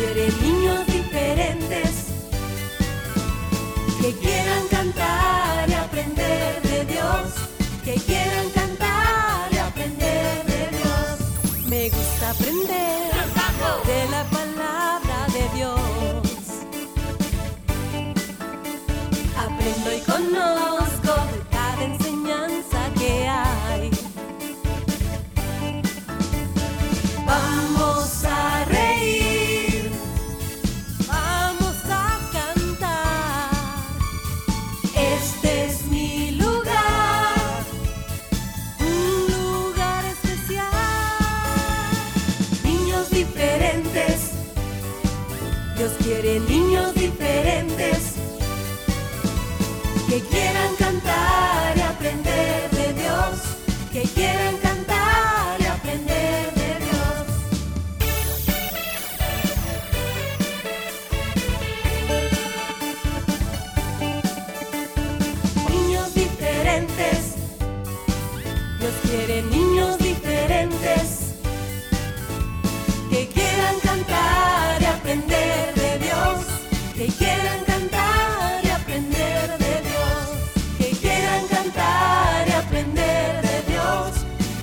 si 0.00 0.06
eres 0.06 0.40
niño 0.40 0.89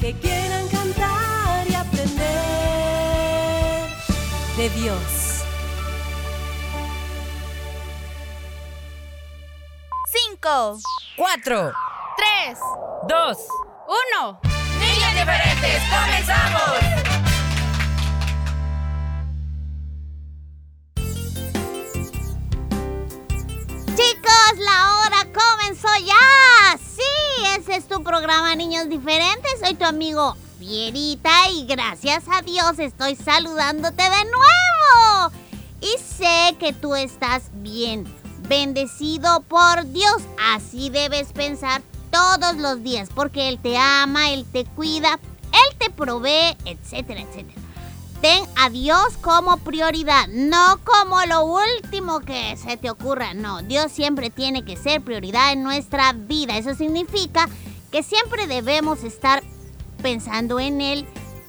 que 0.08 0.14
quieran 0.20 0.66
cantar 0.70 1.68
y 1.70 1.76
aprender 1.76 2.20
de 4.56 4.70
Dios. 4.70 5.44
Cinco, 10.06 10.80
Cuatro, 11.18 11.74
tres, 12.16 12.58
dos, 13.10 13.38
uno. 14.16 14.40
niños 14.80 15.14
diferentes, 15.14 15.82
comenzamos. 15.92 16.98
Chicos, 23.98 24.58
la 24.60 24.78
hora 25.00 25.28
comenzó 25.34 25.88
ya. 26.06 26.78
Sí, 26.78 27.02
ese 27.58 27.67
es 27.77 27.88
tu 27.88 28.02
programa 28.02 28.55
Niños 28.55 28.89
Diferentes. 28.89 29.60
Soy 29.64 29.76
tu 29.76 29.86
amigo 29.86 30.36
Fierita 30.58 31.48
y 31.54 31.67
gracias 31.67 32.23
a 32.27 32.42
Dios 32.42 32.80
estoy 32.80 33.15
saludándote 33.15 34.02
de 34.02 34.26
nuevo. 34.26 35.32
Y 35.80 35.95
sé 36.02 36.55
que 36.58 36.73
tú 36.73 36.95
estás 36.95 37.52
bien, 37.54 38.05
bendecido 38.49 39.42
por 39.42 39.86
Dios. 39.92 40.23
Así 40.55 40.89
debes 40.89 41.33
pensar 41.33 41.83
todos 42.10 42.55
los 42.55 42.82
días 42.82 43.10
porque 43.14 43.48
Él 43.48 43.60
te 43.61 43.77
ama, 43.77 44.32
Él 44.32 44.48
te 44.52 44.66
cuida, 44.66 45.20
Él 45.52 45.77
te 45.77 45.92
provee, 45.92 46.58
etcétera, 46.66 47.21
etcétera. 47.21 47.61
Ten 48.21 48.43
a 48.55 48.71
Dios 48.71 49.17
como 49.21 49.58
prioridad, 49.58 50.27
no 50.30 50.80
como 50.83 51.23
lo 51.26 51.45
último 51.45 52.21
que 52.21 52.58
se 52.58 52.76
te 52.76 52.89
ocurra. 52.89 53.36
No, 53.36 53.61
Dios 53.61 53.92
siempre 53.92 54.32
tiene 54.32 54.66
que 54.66 54.76
ser 54.76 55.02
prioridad 55.02 55.54
en 55.54 55.61
nuestra 55.61 56.14
vida. 56.14 56.58
Eso 56.58 56.73
significa 56.73 57.48
que 57.92 58.03
siempre 58.03 58.48
debemos 58.48 59.03
estar 59.03 59.43
pensando 60.02 60.59
en 60.59 60.81
Él 60.81 61.05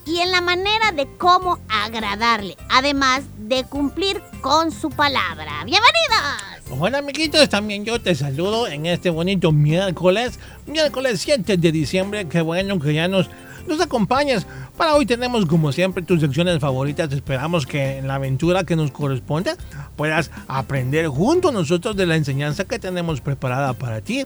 y 0.07 0.21
en 0.21 0.31
la 0.31 0.41
manera 0.41 0.93
de 0.93 1.07
cómo 1.19 1.59
agradarle, 1.69 2.57
además 2.71 3.23
de 3.39 3.65
cumplir 3.65 4.23
con 4.41 4.73
su 4.73 4.89
palabra. 4.91 5.65
¡Bienvenidos! 5.65 6.59
Hola 6.71 6.99
amiguitos, 6.99 7.49
también 7.49 7.85
yo 7.85 8.01
te 8.01 8.15
saludo 8.15 8.69
en 8.69 8.87
este 8.87 9.11
bonito 9.11 9.53
miércoles, 9.53 10.39
miércoles 10.67 11.21
7 11.21 11.57
de 11.57 11.73
diciembre, 11.73 12.29
qué 12.29 12.41
bueno 12.41 12.79
que 12.79 12.95
ya 12.95 13.09
nos, 13.09 13.29
nos 13.67 13.81
acompañas. 13.81 14.47
Para 14.77 14.95
hoy 14.95 15.07
tenemos 15.07 15.45
como 15.47 15.73
siempre 15.73 16.03
tus 16.03 16.21
secciones 16.21 16.59
favoritas, 16.61 17.13
esperamos 17.13 17.67
que 17.67 17.99
en 17.99 18.07
la 18.07 18.15
aventura 18.15 18.65
que 18.65 18.77
nos 18.77 18.93
corresponde 18.93 19.57
puedas 19.97 20.31
aprender 20.47 21.09
junto 21.09 21.49
a 21.49 21.53
nosotros 21.53 21.97
de 21.97 22.07
la 22.07 22.17
enseñanza 22.17 22.65
que 22.65 22.79
tenemos 22.79 23.21
preparada 23.21 23.73
para 23.73 24.01
ti. 24.01 24.25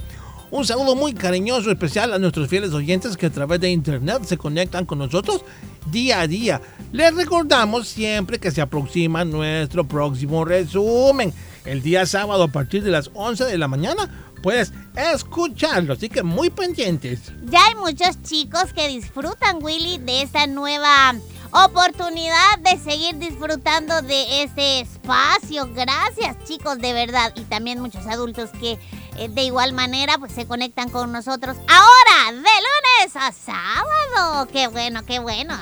Un 0.52 0.66
saludo 0.66 0.94
muy 0.94 1.14
cariñoso, 1.14 1.70
especial 1.70 2.12
a 2.12 2.18
nuestros 2.18 2.46
fieles 2.46 2.74
oyentes 2.74 3.16
que 3.16 3.24
a 3.24 3.30
través 3.30 3.58
de 3.58 3.70
internet 3.70 4.22
se 4.26 4.36
conectan 4.36 4.84
con 4.84 4.98
nosotros 4.98 5.46
día 5.86 6.20
a 6.20 6.26
día. 6.26 6.60
Les 6.92 7.14
recordamos 7.14 7.88
siempre 7.88 8.38
que 8.38 8.50
se 8.50 8.60
aproxima 8.60 9.24
nuestro 9.24 9.88
próximo 9.88 10.44
resumen. 10.44 11.32
El 11.64 11.80
día 11.80 12.04
sábado 12.04 12.42
a 12.42 12.48
partir 12.48 12.84
de 12.84 12.90
las 12.90 13.10
11 13.14 13.46
de 13.46 13.56
la 13.56 13.66
mañana 13.66 14.34
puedes 14.42 14.74
escucharlo, 15.14 15.94
así 15.94 16.10
que 16.10 16.22
muy 16.22 16.50
pendientes. 16.50 17.32
Ya 17.44 17.64
hay 17.68 17.74
muchos 17.76 18.20
chicos 18.22 18.74
que 18.74 18.88
disfrutan, 18.88 19.56
Willy, 19.62 19.96
de 19.96 20.20
esta 20.20 20.46
nueva 20.46 21.14
oportunidad 21.52 22.58
de 22.60 22.78
seguir 22.78 23.16
disfrutando 23.18 24.02
de 24.02 24.42
este 24.42 24.80
espacio. 24.80 25.68
Gracias, 25.74 26.36
chicos, 26.44 26.78
de 26.78 26.92
verdad. 26.92 27.32
Y 27.36 27.42
también 27.42 27.80
muchos 27.80 28.06
adultos 28.06 28.50
que 28.60 28.78
de 29.16 29.42
igual 29.42 29.72
manera 29.72 30.18
pues 30.18 30.32
se 30.32 30.46
conectan 30.46 30.88
con 30.88 31.12
nosotros 31.12 31.56
ahora, 31.68 32.32
de 32.32 32.38
lunes 32.38 33.16
a 33.16 33.32
sábado. 33.32 34.48
Qué 34.52 34.68
bueno, 34.68 35.04
qué 35.04 35.18
bueno. 35.18 35.54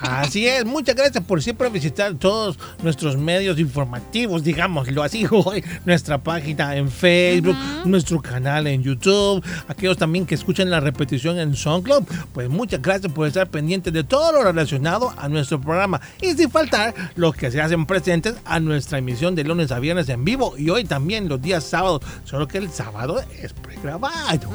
Así 0.00 0.46
es, 0.46 0.64
muchas 0.64 0.94
gracias 0.94 1.24
por 1.24 1.42
siempre 1.42 1.68
visitar 1.70 2.14
todos 2.14 2.58
nuestros 2.82 3.16
medios 3.16 3.58
informativos, 3.58 4.44
digámoslo 4.44 5.02
así, 5.02 5.24
hoy, 5.30 5.64
nuestra 5.84 6.18
página 6.18 6.76
en 6.76 6.90
Facebook, 6.90 7.56
nuestro 7.84 8.20
canal 8.20 8.66
en 8.66 8.82
YouTube, 8.82 9.44
aquellos 9.68 9.96
también 9.96 10.26
que 10.26 10.34
escuchan 10.34 10.70
la 10.70 10.80
repetición 10.80 11.38
en 11.38 11.56
SoundCloud, 11.56 12.04
pues 12.32 12.48
muchas 12.48 12.82
gracias 12.82 13.12
por 13.12 13.26
estar 13.26 13.48
pendientes 13.48 13.92
de 13.92 14.04
todo 14.04 14.32
lo 14.32 14.44
relacionado 14.44 15.14
a 15.16 15.28
nuestro 15.28 15.60
programa. 15.60 16.00
Y 16.20 16.32
sin 16.34 16.50
faltar 16.50 16.94
los 17.14 17.34
que 17.34 17.50
se 17.50 17.60
hacen 17.60 17.86
presentes 17.86 18.34
a 18.44 18.60
nuestra 18.60 18.98
emisión 18.98 19.34
de 19.34 19.44
lunes 19.44 19.70
a 19.72 19.78
viernes 19.78 20.08
en 20.08 20.24
vivo 20.24 20.54
y 20.58 20.70
hoy 20.70 20.84
también 20.84 21.28
los 21.28 21.40
días 21.40 21.64
sábados, 21.64 22.02
solo 22.24 22.48
que 22.48 22.58
el 22.58 22.70
sábado 22.70 22.81
es 23.38 23.52
pregrabado. 23.52 24.50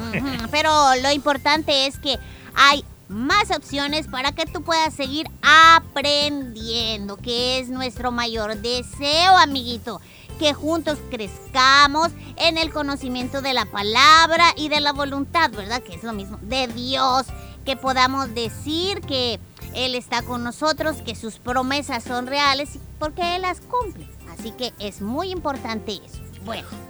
Pero 0.50 0.70
lo 1.02 1.10
importante 1.12 1.86
es 1.86 1.98
que 1.98 2.18
hay 2.54 2.84
más 3.08 3.50
opciones 3.50 4.06
para 4.06 4.32
que 4.32 4.44
tú 4.46 4.62
puedas 4.62 4.92
seguir 4.94 5.28
aprendiendo, 5.42 7.16
que 7.16 7.58
es 7.58 7.68
nuestro 7.68 8.12
mayor 8.12 8.56
deseo, 8.58 9.36
amiguito. 9.36 10.00
Que 10.38 10.54
juntos 10.54 10.98
crezcamos 11.10 12.10
en 12.36 12.58
el 12.58 12.72
conocimiento 12.72 13.42
de 13.42 13.54
la 13.54 13.64
palabra 13.64 14.52
y 14.56 14.68
de 14.68 14.80
la 14.80 14.92
voluntad, 14.92 15.50
¿verdad? 15.50 15.82
Que 15.82 15.94
es 15.94 16.04
lo 16.04 16.12
mismo, 16.12 16.38
de 16.42 16.68
Dios. 16.68 17.26
Que 17.64 17.76
podamos 17.76 18.32
decir 18.34 19.00
que 19.00 19.40
Él 19.74 19.94
está 19.96 20.22
con 20.22 20.44
nosotros, 20.44 20.98
que 21.04 21.16
sus 21.16 21.38
promesas 21.38 22.04
son 22.04 22.28
reales, 22.28 22.78
porque 23.00 23.36
Él 23.36 23.42
las 23.42 23.60
cumple. 23.60 24.08
Así 24.38 24.52
que 24.52 24.72
es 24.78 25.00
muy 25.00 25.30
importante 25.30 26.00
eso. 26.04 26.27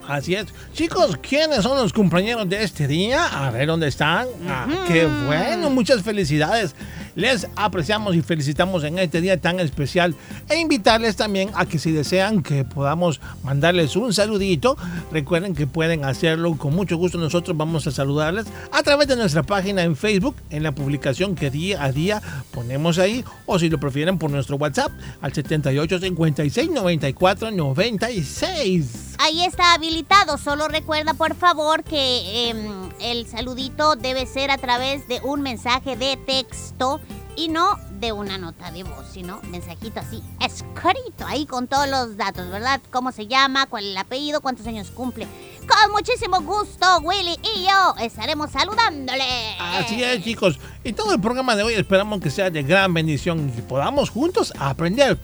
Así 0.08 0.34
es. 0.34 0.46
Chicos, 0.72 1.18
¿quiénes 1.20 1.62
son 1.62 1.76
los 1.76 1.92
compañeros 1.92 2.48
de 2.48 2.62
este 2.62 2.88
día? 2.88 3.26
A 3.26 3.50
ver 3.50 3.66
dónde 3.66 3.88
están. 3.88 4.26
Ah, 4.48 4.66
qué 4.86 5.06
bueno, 5.26 5.68
muchas 5.68 6.02
felicidades. 6.02 6.74
Les 7.14 7.46
apreciamos 7.56 8.16
y 8.16 8.22
felicitamos 8.22 8.84
en 8.84 8.98
este 8.98 9.20
día 9.20 9.38
tan 9.38 9.60
especial 9.60 10.14
e 10.48 10.56
invitarles 10.56 11.16
también 11.16 11.50
a 11.54 11.66
que 11.66 11.78
si 11.78 11.92
desean 11.92 12.42
que 12.42 12.64
podamos 12.64 13.20
mandarles 13.42 13.96
un 13.96 14.14
saludito, 14.14 14.78
recuerden 15.12 15.54
que 15.54 15.66
pueden 15.66 16.06
hacerlo 16.06 16.56
con 16.56 16.74
mucho 16.74 16.96
gusto. 16.96 17.18
Nosotros 17.18 17.54
vamos 17.54 17.86
a 17.86 17.90
saludarles 17.90 18.46
a 18.72 18.82
través 18.82 19.08
de 19.08 19.16
nuestra 19.16 19.42
página 19.42 19.82
en 19.82 19.94
Facebook, 19.94 20.36
en 20.48 20.62
la 20.62 20.72
publicación 20.72 21.34
que 21.34 21.50
día 21.50 21.84
a 21.84 21.92
día 21.92 22.22
ponemos 22.50 22.98
ahí, 22.98 23.24
o 23.44 23.58
si 23.58 23.68
lo 23.68 23.78
prefieren 23.78 24.16
por 24.16 24.30
nuestro 24.30 24.56
WhatsApp 24.56 24.92
al 25.20 25.34
78 25.34 25.98
56 25.98 26.70
94 26.70 27.50
96. 27.50 29.07
Ahí 29.18 29.44
está 29.44 29.74
habilitado. 29.74 30.38
Solo 30.38 30.68
recuerda, 30.68 31.12
por 31.12 31.34
favor, 31.34 31.82
que 31.82 32.48
em, 32.48 32.88
el 33.00 33.26
saludito 33.26 33.96
debe 33.96 34.26
ser 34.26 34.50
a 34.50 34.58
través 34.58 35.08
de 35.08 35.20
un 35.22 35.42
mensaje 35.42 35.96
de 35.96 36.16
texto 36.16 37.00
y 37.36 37.48
no 37.48 37.76
de 38.00 38.12
una 38.12 38.38
nota 38.38 38.70
de 38.70 38.82
voz, 38.82 39.06
sino 39.12 39.40
mensajito 39.50 40.00
así, 40.00 40.22
escrito, 40.40 41.24
ahí 41.26 41.46
con 41.46 41.68
todos 41.68 41.88
los 41.88 42.16
datos, 42.16 42.48
¿verdad? 42.50 42.80
Cómo 42.90 43.12
se 43.12 43.26
llama, 43.26 43.66
cuál 43.66 43.84
es 43.84 43.90
el 43.90 43.96
apellido, 43.96 44.40
cuántos 44.40 44.66
años 44.66 44.90
cumple. 44.90 45.26
Con 45.60 45.92
muchísimo 45.92 46.40
gusto, 46.40 46.86
Willy 47.02 47.38
y 47.54 47.64
yo 47.64 47.94
estaremos 48.00 48.50
saludándole. 48.50 49.24
Así 49.60 50.02
es, 50.02 50.22
chicos. 50.24 50.58
Y 50.82 50.92
todo 50.92 51.12
el 51.12 51.20
programa 51.20 51.54
de 51.54 51.62
hoy 51.62 51.74
esperamos 51.74 52.20
que 52.20 52.30
sea 52.30 52.50
de 52.50 52.62
gran 52.62 52.94
bendición 52.94 53.52
y 53.56 53.62
podamos 53.62 54.10
juntos 54.10 54.52
aprender. 54.58 55.18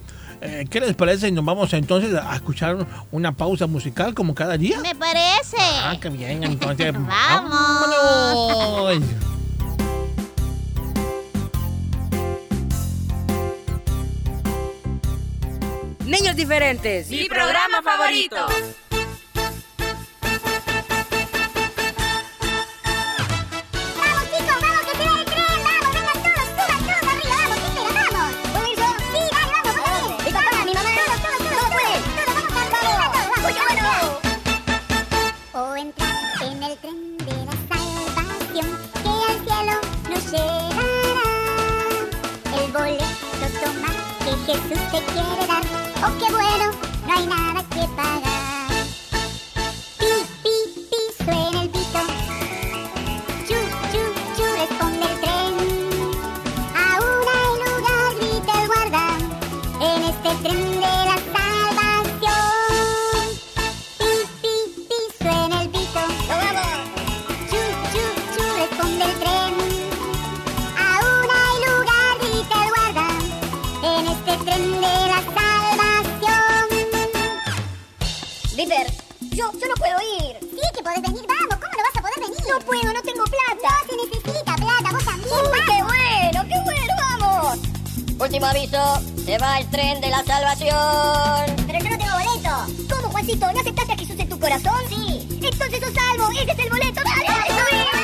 Eh, 0.47 0.67
¿Qué 0.69 0.79
les 0.79 0.95
parece? 0.95 1.33
Nos 1.33 1.43
vamos 1.43 1.73
entonces 1.73 2.15
a 2.15 2.35
escuchar 2.35 2.77
una 3.11 3.33
pausa 3.33 3.67
musical 3.67 4.13
como 4.13 4.35
cada 4.35 4.59
día. 4.59 4.79
Me 4.81 4.95
parece. 4.95 5.57
Ah, 5.59 5.97
qué 5.99 6.11
bien, 6.11 6.45
entonces. 6.45 6.93
Vamos. 7.33 9.01
Niños 16.05 16.37
diferentes. 16.37 17.09
Mi 17.09 17.27
programa 17.27 17.81
favorito. 17.83 18.47
Jesús 44.47 44.79
te 44.93 45.01
quiere 45.13 45.47
dar. 45.47 45.63
¡Oh, 46.05 46.19
qué 46.19 46.31
bueno! 46.31 46.71
No 47.07 47.13
hay 47.15 47.27
nada 47.27 47.65
que 47.71 47.89
pagar. 47.97 48.34
Yo, 79.61 79.69
no 79.69 79.75
puedo 79.75 79.97
ir. 80.19 80.37
Sí 80.41 80.67
que 80.75 80.83
podés 80.83 81.03
venir, 81.03 81.25
vamos. 81.27 81.57
¿Cómo 81.57 81.73
no 81.77 81.83
vas 81.83 81.97
a 81.97 82.03
poder 82.03 82.21
venir? 82.21 82.45
No 82.49 82.59
puedo, 82.61 82.93
no 82.93 83.03
tengo 83.03 83.25
plata. 83.25 83.71
No 83.97 84.03
se 84.05 84.17
necesita 84.17 84.55
plata, 84.57 84.93
vos 84.93 85.05
también. 85.05 85.31
Uy, 85.33 85.61
qué 85.67 85.83
bueno, 85.83 86.49
qué 86.49 86.61
bueno, 86.65 86.93
vamos. 86.99 87.59
Último 88.19 88.47
aviso, 88.47 89.01
se 89.25 89.39
va 89.39 89.59
el 89.59 89.71
tren 89.71 90.01
de 90.01 90.09
la 90.09 90.25
salvación. 90.25 91.67
Pero 91.67 91.79
yo 91.79 91.91
no 91.91 91.99
tengo 91.99 92.13
boleto. 92.13 92.95
¿Cómo, 92.95 93.11
Juancito? 93.11 93.53
¿No 93.53 93.61
aceptaste 93.61 93.93
a 93.93 93.97
Jesús 93.97 94.19
en 94.19 94.29
tu 94.29 94.39
corazón? 94.39 94.81
Sí. 94.89 95.29
Entonces 95.43 95.81
sos 95.81 95.95
salvo. 95.95 96.31
Ese 96.31 96.53
es 96.53 96.59
el 96.59 96.71
boleto. 96.71 97.01
Dale, 97.05 97.27
dale, 97.27 97.49
subí. 97.49 98.04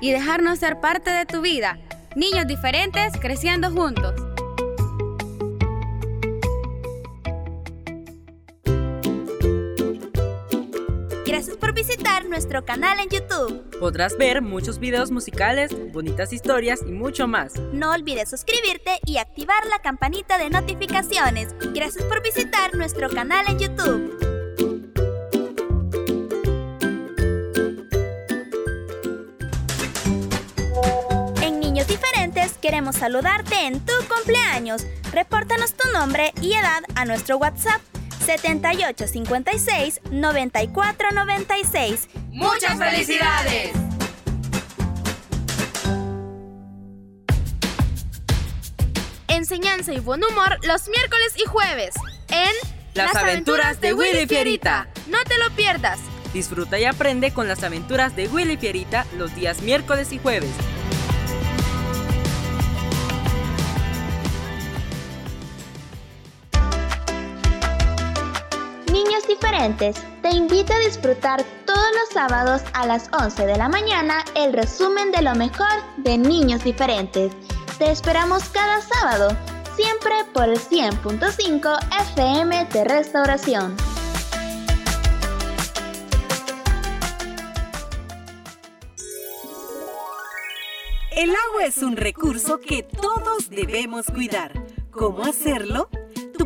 Y 0.00 0.10
dejarnos 0.10 0.58
ser 0.58 0.80
parte 0.80 1.10
de 1.10 1.26
tu 1.26 1.40
vida. 1.40 1.78
Niños 2.14 2.46
diferentes 2.46 3.12
creciendo 3.20 3.70
juntos. 3.70 4.14
Gracias 11.26 11.56
por 11.56 11.72
visitar 11.72 12.26
nuestro 12.26 12.64
canal 12.64 12.98
en 13.00 13.08
YouTube. 13.08 13.78
Podrás 13.80 14.18
ver 14.18 14.42
muchos 14.42 14.78
videos 14.78 15.10
musicales, 15.10 15.74
bonitas 15.92 16.32
historias 16.32 16.80
y 16.86 16.92
mucho 16.92 17.26
más. 17.26 17.54
No 17.72 17.92
olvides 17.92 18.28
suscribirte 18.28 19.00
y 19.06 19.16
activar 19.16 19.66
la 19.66 19.80
campanita 19.80 20.36
de 20.36 20.50
notificaciones. 20.50 21.54
Gracias 21.74 22.04
por 22.04 22.22
visitar 22.22 22.74
nuestro 22.74 23.08
canal 23.08 23.46
en 23.48 23.58
YouTube. 23.58 24.31
Queremos 32.92 32.96
saludarte 32.96 33.66
en 33.66 33.80
tu 33.80 33.92
cumpleaños. 34.08 34.86
Repórtanos 35.12 35.74
tu 35.74 35.90
nombre 35.92 36.32
y 36.40 36.54
edad 36.54 36.82
a 36.94 37.04
nuestro 37.04 37.36
WhatsApp 37.36 37.80
7856 38.24 40.00
9496. 40.10 42.08
¡Muchas 42.30 42.78
felicidades! 42.78 43.72
Enseñanza 49.28 49.92
y 49.92 50.00
buen 50.00 50.22
humor 50.24 50.58
los 50.66 50.88
miércoles 50.88 51.34
y 51.36 51.46
jueves 51.46 51.94
en 52.28 52.50
Las 52.94 53.16
aventuras 53.16 53.80
de 53.80 53.94
Willy 53.94 54.26
Fierita. 54.26 54.88
No 55.08 55.18
te 55.24 55.38
lo 55.38 55.50
pierdas. 55.56 55.98
Disfruta 56.32 56.78
y 56.78 56.84
aprende 56.84 57.32
con 57.32 57.48
las 57.48 57.62
aventuras 57.62 58.14
de 58.16 58.28
Willy 58.28 58.56
Fierita 58.56 59.04
los 59.16 59.34
días 59.34 59.62
miércoles 59.62 60.12
y 60.12 60.18
jueves. 60.18 60.50
Niños 68.92 69.26
diferentes, 69.26 69.96
te 70.20 70.28
invito 70.28 70.74
a 70.74 70.78
disfrutar 70.80 71.42
todos 71.64 71.86
los 71.98 72.10
sábados 72.12 72.60
a 72.74 72.86
las 72.86 73.08
11 73.10 73.46
de 73.46 73.56
la 73.56 73.70
mañana 73.70 74.22
el 74.34 74.52
resumen 74.52 75.10
de 75.12 75.22
lo 75.22 75.34
mejor 75.34 75.66
de 75.96 76.18
Niños 76.18 76.62
diferentes. 76.62 77.32
Te 77.78 77.90
esperamos 77.90 78.50
cada 78.50 78.82
sábado, 78.82 79.34
siempre 79.76 80.12
por 80.34 80.44
el 80.50 80.58
100.5 80.58 81.78
FM 82.10 82.66
de 82.66 82.84
Restauración. 82.84 83.74
El 91.12 91.30
agua 91.30 91.64
es 91.64 91.78
un 91.78 91.96
recurso 91.96 92.60
que 92.60 92.82
todos 92.82 93.48
debemos 93.48 94.04
cuidar. 94.04 94.52
¿Cómo 94.90 95.24
hacerlo? 95.24 95.88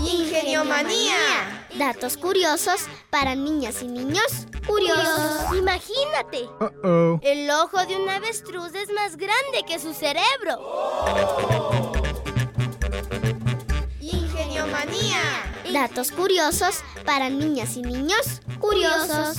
Ingeniomanía. 0.00 1.66
Datos 1.78 2.16
curiosos 2.16 2.82
para 3.10 3.34
niñas 3.34 3.82
y 3.82 3.86
niños 3.86 4.46
curiosos. 4.66 5.56
Imagínate. 5.56 6.48
El 7.22 7.50
ojo 7.50 7.86
de 7.86 7.96
un 7.96 8.08
avestruz 8.08 8.74
es 8.74 8.90
más 8.92 9.16
grande 9.16 9.64
que 9.66 9.78
su 9.78 9.94
cerebro. 9.94 10.58
Ingeniomanía. 14.00 15.20
Datos 15.72 16.12
curiosos 16.12 16.82
para 17.06 17.30
niñas 17.30 17.76
y 17.76 17.82
niños 17.82 18.42
curiosos. 18.58 19.38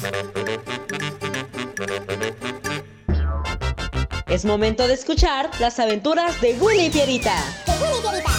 Es 4.27 4.45
momento 4.45 4.87
de 4.87 4.93
escuchar 4.93 5.49
las 5.59 5.79
aventuras 5.79 6.39
de 6.39 6.53
Willy 6.59 6.85
y 6.85 6.89
Pierita. 6.89 7.35
Willy 7.67 8.01
Pierita. 8.01 8.31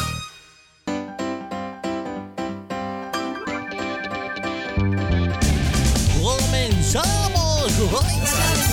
¡Comenzamos! 6.22 8.63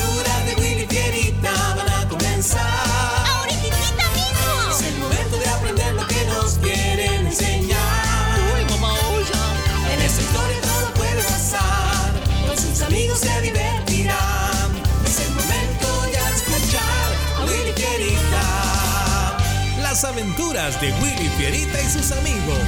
Aventuras 20.52 20.82
de 20.82 20.92
Willy 21.02 21.30
Pierita 21.38 21.82
y 21.82 21.86
sus 21.86 22.12
amigos. 22.12 22.60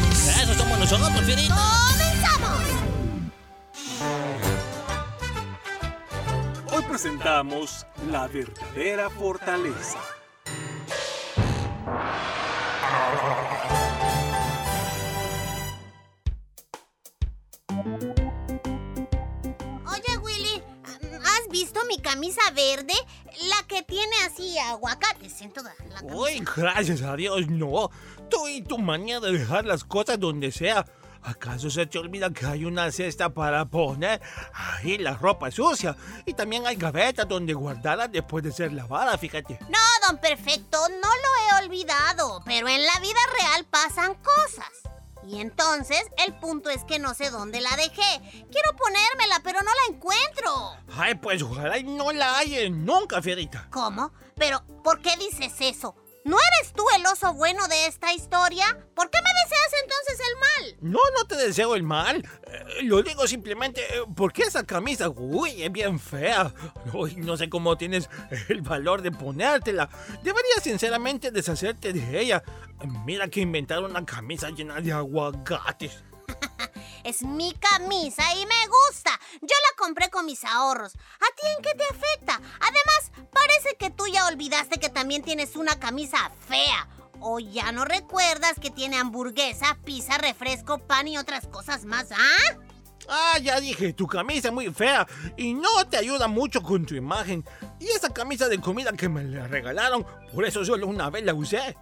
Eso 0.41 0.53
somos 0.53 0.79
nosotros, 0.79 1.21
Pierita. 1.25 1.55
¡Comenzamos! 1.91 2.61
Hoy 6.71 6.83
presentamos 6.83 7.85
La 8.09 8.27
verdadera 8.27 9.09
fortaleza. 9.09 9.99
Mi 21.85 21.97
camisa 21.97 22.41
verde? 22.55 22.93
La 23.49 23.67
que 23.67 23.83
tiene 23.83 24.15
así 24.25 24.57
aguacates 24.59 25.41
en 25.41 25.51
toda 25.51 25.73
la 25.89 25.95
camisa. 25.95 26.15
Uy, 26.15 26.43
gracias 26.55 27.01
a 27.01 27.15
Dios, 27.15 27.47
no. 27.47 27.89
Tú 28.29 28.47
y 28.47 28.61
tu 28.61 28.77
manía 28.77 29.19
de 29.19 29.31
dejar 29.31 29.65
las 29.65 29.83
cosas 29.83 30.19
donde 30.19 30.51
sea. 30.51 30.85
¿Acaso 31.25 31.69
se 31.69 31.85
te 31.85 31.97
olvida 31.97 32.31
que 32.31 32.45
hay 32.45 32.65
una 32.65 32.91
cesta 32.91 33.29
para 33.29 33.63
poner 33.65 34.21
ahí 34.53 34.97
la 34.97 35.13
ropa 35.13 35.49
sucia? 35.51 35.95
Y 36.25 36.33
también 36.33 36.67
hay 36.67 36.75
gavetas 36.75 37.27
donde 37.27 37.53
guardarla 37.53 38.09
después 38.09 38.43
de 38.43 38.51
ser 38.51 38.73
lavada, 38.73 39.17
fíjate. 39.17 39.57
No, 39.69 39.79
don 40.07 40.17
Perfecto, 40.17 40.77
no 40.89 41.07
lo 41.07 41.61
he 41.61 41.65
olvidado, 41.65 42.41
pero 42.45 42.67
en 42.67 42.83
la 42.83 42.99
vida 42.99 43.19
real 43.39 43.65
pasan 43.65 44.15
cosas. 44.15 44.93
Y 45.27 45.39
entonces, 45.39 46.03
el 46.25 46.33
punto 46.35 46.69
es 46.69 46.83
que 46.83 46.99
no 46.99 47.13
sé 47.13 47.29
dónde 47.29 47.61
la 47.61 47.75
dejé. 47.75 48.45
Quiero 48.51 48.75
ponérmela, 48.75 49.41
pero 49.43 49.59
no 49.61 49.69
la 49.69 49.95
encuentro. 49.95 50.77
Ay, 50.97 51.15
pues 51.15 51.41
ojalá 51.41 51.77
y 51.77 51.83
no 51.83 52.11
la 52.11 52.37
haya 52.37 52.69
nunca, 52.69 53.21
Fierita. 53.21 53.67
¿Cómo? 53.71 54.11
Pero, 54.35 54.63
¿por 54.83 55.01
qué 55.01 55.15
dices 55.17 55.53
eso? 55.59 55.95
¿No 56.25 56.37
eres 56.37 56.71
tú 56.71 56.83
el 56.97 57.05
oso 57.05 57.33
bueno 57.33 57.67
de 57.67 57.87
esta 57.87 58.13
historia? 58.13 58.65
¿Por 58.95 59.09
qué 59.09 59.19
me 59.21 59.29
deseas 59.43 59.83
entonces 59.83 60.19
el 60.29 60.39
mal? 60.39 60.91
No, 60.93 60.99
no 61.17 61.25
te 61.25 61.35
deseo 61.35 61.75
el 61.75 61.83
mal. 61.83 62.25
Eh, 62.47 62.83
lo 62.83 63.03
digo 63.03 63.27
simplemente 63.27 63.81
eh, 63.81 64.03
porque 64.15 64.43
esa 64.43 64.63
camisa, 64.63 65.09
uy, 65.09 65.63
es 65.63 65.71
bien 65.71 65.99
fea. 65.99 66.53
Uy, 66.93 67.15
no 67.17 67.35
sé 67.35 67.49
cómo 67.49 67.77
tienes 67.77 68.09
el 68.47 68.61
valor 68.61 69.01
de 69.01 69.11
ponértela. 69.11 69.89
Deberías 70.23 70.63
sinceramente 70.63 71.29
deshacerte 71.29 71.91
de 71.91 72.19
ella. 72.21 72.41
Mira 73.05 73.27
que 73.27 73.41
inventaron 73.41 73.91
una 73.91 74.05
camisa 74.05 74.49
llena 74.49 74.79
de 74.79 74.93
aguacates. 74.93 76.03
Es 77.03 77.21
mi 77.21 77.53
camisa 77.53 78.23
y 78.35 78.45
me 78.45 78.67
gusta. 78.67 79.19
Yo 79.41 79.47
la 79.47 79.77
compré 79.77 80.09
con 80.09 80.25
mis 80.25 80.43
ahorros. 80.45 80.93
¿A 80.95 81.35
ti 81.35 81.47
en 81.55 81.61
qué 81.61 81.75
te 81.75 81.83
afecta? 81.83 82.39
Además, 82.59 83.29
parece 83.31 83.75
que 83.77 83.89
tú 83.89 84.07
ya 84.07 84.27
olvidaste 84.27 84.79
que 84.79 84.89
también 84.89 85.21
tienes 85.21 85.55
una 85.55 85.79
camisa 85.79 86.31
fea. 86.47 86.87
O 87.19 87.39
ya 87.39 87.71
no 87.71 87.85
recuerdas 87.85 88.59
que 88.59 88.69
tiene 88.69 88.97
hamburguesa, 88.97 89.77
pizza, 89.83 90.17
refresco, 90.17 90.79
pan 90.79 91.07
y 91.07 91.17
otras 91.17 91.47
cosas 91.47 91.85
más, 91.85 92.11
¿ah? 92.11 92.57
Ah, 93.09 93.37
ya 93.41 93.59
dije, 93.59 93.93
tu 93.93 94.07
camisa 94.07 94.47
es 94.47 94.53
muy 94.53 94.73
fea 94.73 95.05
y 95.35 95.53
no 95.53 95.85
te 95.89 95.97
ayuda 95.97 96.27
mucho 96.27 96.61
con 96.61 96.85
tu 96.85 96.95
imagen. 96.95 97.43
Y 97.79 97.87
esa 97.87 98.09
camisa 98.09 98.47
de 98.47 98.59
comida 98.59 98.93
que 98.93 99.09
me 99.09 99.23
la 99.23 99.47
regalaron, 99.47 100.05
por 100.33 100.45
eso 100.45 100.63
solo 100.63 100.87
una 100.87 101.09
vez 101.09 101.25
la 101.25 101.33
usé. 101.33 101.75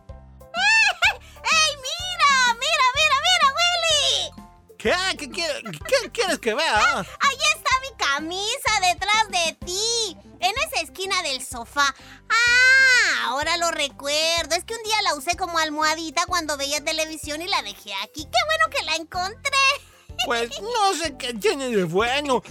¿Qué? 4.81 4.93
¿Qué, 5.15 5.27
qué 5.29 6.11
quieres 6.11 6.39
que 6.39 6.55
vea? 6.55 6.99
Ahí 6.99 7.37
está 7.55 7.69
mi 7.81 7.95
camisa 7.97 8.71
detrás 8.91 9.29
de 9.29 9.53
ti, 9.63 10.17
en 10.39 10.53
esa 10.67 10.81
esquina 10.81 11.21
del 11.21 11.45
sofá. 11.45 11.93
Ah, 12.29 13.25
ahora 13.27 13.57
lo 13.57 13.69
recuerdo. 13.69 14.55
Es 14.55 14.63
que 14.63 14.73
un 14.73 14.81
día 14.83 14.99
la 15.03 15.13
usé 15.13 15.37
como 15.37 15.59
almohadita 15.59 16.25
cuando 16.25 16.57
veía 16.57 16.83
televisión 16.83 17.43
y 17.43 17.47
la 17.47 17.61
dejé 17.61 17.93
aquí. 18.03 18.25
¡Qué 18.25 18.39
bueno 18.47 18.75
que 18.75 18.83
la 18.83 18.95
encontré! 18.95 19.51
Pues 20.25 20.49
no 20.61 20.95
sé 20.95 21.15
qué 21.15 21.35
tiene 21.35 21.69
de 21.69 21.83
bueno. 21.83 22.41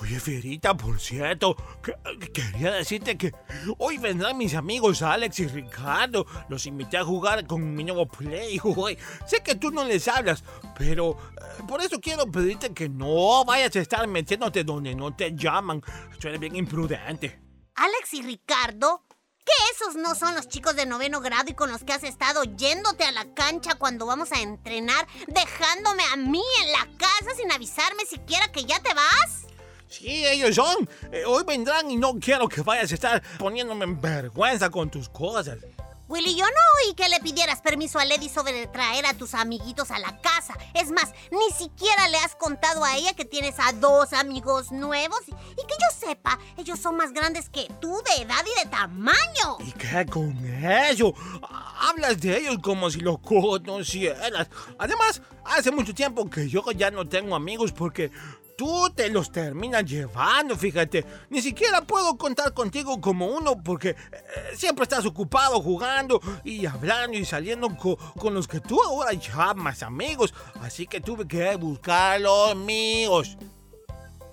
Oye, 0.00 0.20
Fierita, 0.20 0.76
por 0.76 1.00
cierto, 1.00 1.56
que- 1.82 1.94
quería 2.32 2.72
decirte 2.72 3.16
que 3.16 3.32
hoy 3.78 3.98
vendrán 3.98 4.36
mis 4.36 4.54
amigos 4.54 5.00
Alex 5.02 5.40
y 5.40 5.46
Ricardo. 5.48 6.26
Los 6.48 6.66
invité 6.66 6.98
a 6.98 7.04
jugar 7.04 7.46
con 7.46 7.74
mi 7.74 7.84
nuevo 7.84 8.06
Play. 8.06 8.60
Sé 9.26 9.42
que 9.42 9.54
tú 9.54 9.70
no 9.70 9.84
les 9.84 10.06
hablas, 10.08 10.44
pero 10.76 11.16
eh, 11.36 11.62
por 11.66 11.80
eso 11.80 12.00
quiero 12.00 12.30
pedirte 12.30 12.74
que 12.74 12.88
no 12.88 13.44
vayas 13.44 13.74
a 13.76 13.80
estar 13.80 14.06
metiéndote 14.06 14.64
donde 14.64 14.94
no 14.94 15.14
te 15.14 15.34
llaman. 15.34 15.82
Tú 16.20 16.28
eres 16.28 16.40
bien 16.40 16.56
imprudente. 16.56 17.40
Alex 17.76 18.14
y 18.14 18.22
Ricardo, 18.22 19.04
¿que 19.44 19.52
esos 19.74 19.96
no 19.96 20.14
son 20.14 20.34
los 20.34 20.48
chicos 20.48 20.76
de 20.76 20.86
noveno 20.86 21.20
grado 21.20 21.50
y 21.50 21.54
con 21.54 21.70
los 21.70 21.82
que 21.84 21.92
has 21.92 22.04
estado 22.04 22.44
yéndote 22.44 23.04
a 23.04 23.12
la 23.12 23.32
cancha 23.34 23.74
cuando 23.76 24.06
vamos 24.06 24.30
a 24.32 24.40
entrenar, 24.40 25.06
dejándome 25.26 26.02
a 26.12 26.16
mí 26.16 26.42
en 26.62 26.72
la 26.72 26.86
casa 26.98 27.34
sin 27.36 27.50
avisarme 27.50 28.04
siquiera 28.06 28.52
que 28.52 28.64
ya 28.64 28.80
te 28.80 28.92
vas? 28.94 29.46
Sí, 29.88 30.26
ellos 30.26 30.54
son. 30.56 30.88
Eh, 31.12 31.24
hoy 31.26 31.44
vendrán 31.46 31.90
y 31.90 31.96
no 31.96 32.14
quiero 32.18 32.48
que 32.48 32.62
vayas 32.62 32.90
a 32.90 32.94
estar 32.94 33.22
poniéndome 33.38 33.84
en 33.84 34.00
vergüenza 34.00 34.70
con 34.70 34.90
tus 34.90 35.08
cosas. 35.08 35.58
Willy, 36.06 36.34
yo 36.34 36.44
no 36.44 36.60
oí 36.86 36.94
que 36.94 37.08
le 37.08 37.18
pidieras 37.20 37.62
permiso 37.62 37.98
a 37.98 38.04
Lady 38.04 38.28
sobre 38.28 38.66
traer 38.66 39.06
a 39.06 39.14
tus 39.14 39.32
amiguitos 39.32 39.90
a 39.90 39.98
la 39.98 40.20
casa. 40.20 40.54
Es 40.74 40.90
más, 40.90 41.14
ni 41.30 41.50
siquiera 41.56 42.08
le 42.08 42.18
has 42.18 42.34
contado 42.36 42.84
a 42.84 42.94
ella 42.94 43.14
que 43.14 43.24
tienes 43.24 43.54
a 43.58 43.72
dos 43.72 44.12
amigos 44.12 44.70
nuevos 44.70 45.20
y, 45.26 45.32
que 45.32 45.74
yo 45.80 46.06
sepa, 46.06 46.38
ellos 46.58 46.78
son 46.78 46.96
más 46.96 47.14
grandes 47.14 47.48
que 47.48 47.68
tú 47.80 48.02
de 48.04 48.22
edad 48.22 48.44
y 48.44 48.64
de 48.64 48.70
tamaño. 48.70 49.56
¿Y 49.60 49.72
qué 49.72 50.04
con 50.04 50.36
eso? 50.46 51.14
Hablas 51.80 52.20
de 52.20 52.36
ellos 52.36 52.58
como 52.62 52.90
si 52.90 53.00
los 53.00 53.18
conocieras. 53.20 54.48
Además, 54.78 55.22
hace 55.46 55.70
mucho 55.70 55.94
tiempo 55.94 56.28
que 56.28 56.50
yo 56.50 56.62
ya 56.72 56.90
no 56.90 57.08
tengo 57.08 57.34
amigos 57.34 57.72
porque 57.72 58.12
tú 58.56 58.90
te 58.94 59.08
los 59.10 59.30
terminas 59.32 59.84
llevando, 59.84 60.56
fíjate. 60.56 61.04
Ni 61.30 61.40
siquiera 61.42 61.80
puedo 61.82 62.16
contar 62.16 62.52
contigo 62.54 63.00
como 63.00 63.26
uno 63.26 63.62
porque 63.62 63.90
eh, 63.90 63.96
siempre 64.56 64.84
estás 64.84 65.04
ocupado 65.06 65.60
jugando 65.60 66.20
y 66.44 66.66
hablando 66.66 67.16
y 67.16 67.24
saliendo 67.24 67.68
co- 67.76 67.96
con 68.18 68.34
los 68.34 68.46
que 68.48 68.60
tú 68.60 68.80
ahora 68.82 69.12
llamas 69.12 69.82
amigos. 69.82 70.32
Así 70.60 70.86
que 70.86 71.00
tuve 71.00 71.26
que 71.26 71.56
buscar 71.56 72.20
los 72.20 72.50
amigos. 72.52 73.36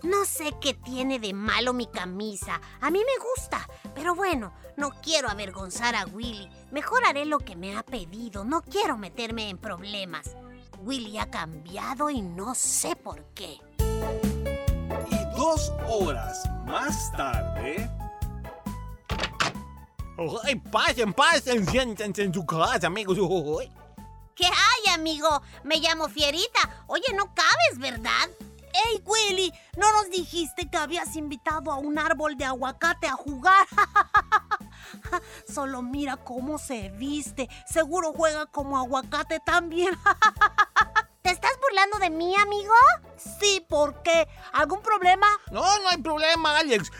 No 0.03 0.25
sé 0.25 0.51
qué 0.59 0.73
tiene 0.73 1.19
de 1.19 1.31
malo 1.33 1.73
mi 1.73 1.85
camisa. 1.85 2.59
A 2.81 2.89
mí 2.89 2.99
me 2.99 3.23
gusta. 3.35 3.67
Pero 3.93 4.15
bueno, 4.15 4.51
no 4.75 4.89
quiero 5.03 5.29
avergonzar 5.29 5.95
a 5.95 6.05
Willy. 6.05 6.49
Mejor 6.71 7.05
haré 7.05 7.25
lo 7.25 7.37
que 7.37 7.55
me 7.55 7.77
ha 7.77 7.83
pedido. 7.83 8.43
No 8.43 8.63
quiero 8.63 8.97
meterme 8.97 9.49
en 9.49 9.59
problemas. 9.59 10.35
Willy 10.79 11.19
ha 11.19 11.29
cambiado 11.29 12.09
y 12.09 12.23
no 12.23 12.55
sé 12.55 12.95
por 12.95 13.23
qué. 13.35 13.59
Y 15.09 15.37
dos 15.37 15.71
horas 15.87 16.43
más 16.65 17.11
tarde. 17.13 17.89
Ay, 20.43 20.55
pasen, 20.55 21.13
pasen, 21.13 21.67
siéntense 21.67 22.23
en 22.23 22.33
su 22.33 22.45
casa, 22.45 22.87
amigos. 22.87 23.17
¿Qué 24.35 24.45
hay, 24.45 24.93
amigo? 24.93 25.41
Me 25.63 25.77
llamo 25.77 26.07
Fierita. 26.09 26.83
Oye, 26.87 27.13
no 27.15 27.33
cabes, 27.33 27.79
¿verdad? 27.79 28.29
¡Ey, 28.87 29.03
Willy! 29.05 29.53
¿No 29.77 29.91
nos 29.91 30.09
dijiste 30.09 30.69
que 30.69 30.77
habías 30.77 31.15
invitado 31.15 31.71
a 31.71 31.77
un 31.77 31.99
árbol 31.99 32.37
de 32.37 32.45
aguacate 32.45 33.07
a 33.07 33.13
jugar? 33.13 33.67
Solo 35.47 35.81
mira 35.81 36.17
cómo 36.17 36.57
se 36.57 36.89
viste. 36.89 37.49
Seguro 37.67 38.13
juega 38.13 38.45
como 38.45 38.77
aguacate 38.77 39.39
también. 39.39 39.93
¿Te 41.21 41.31
estás 41.31 41.51
burlando 41.71 41.99
de 41.99 42.09
mí, 42.09 42.35
amigo? 42.35 42.73
Sí, 43.39 43.65
¿por 43.67 44.01
qué? 44.03 44.27
¿Algún 44.51 44.81
problema? 44.81 45.27
No, 45.51 45.61
no 45.79 45.89
hay 45.89 45.97
problema, 45.97 46.59
Alex. 46.59 46.91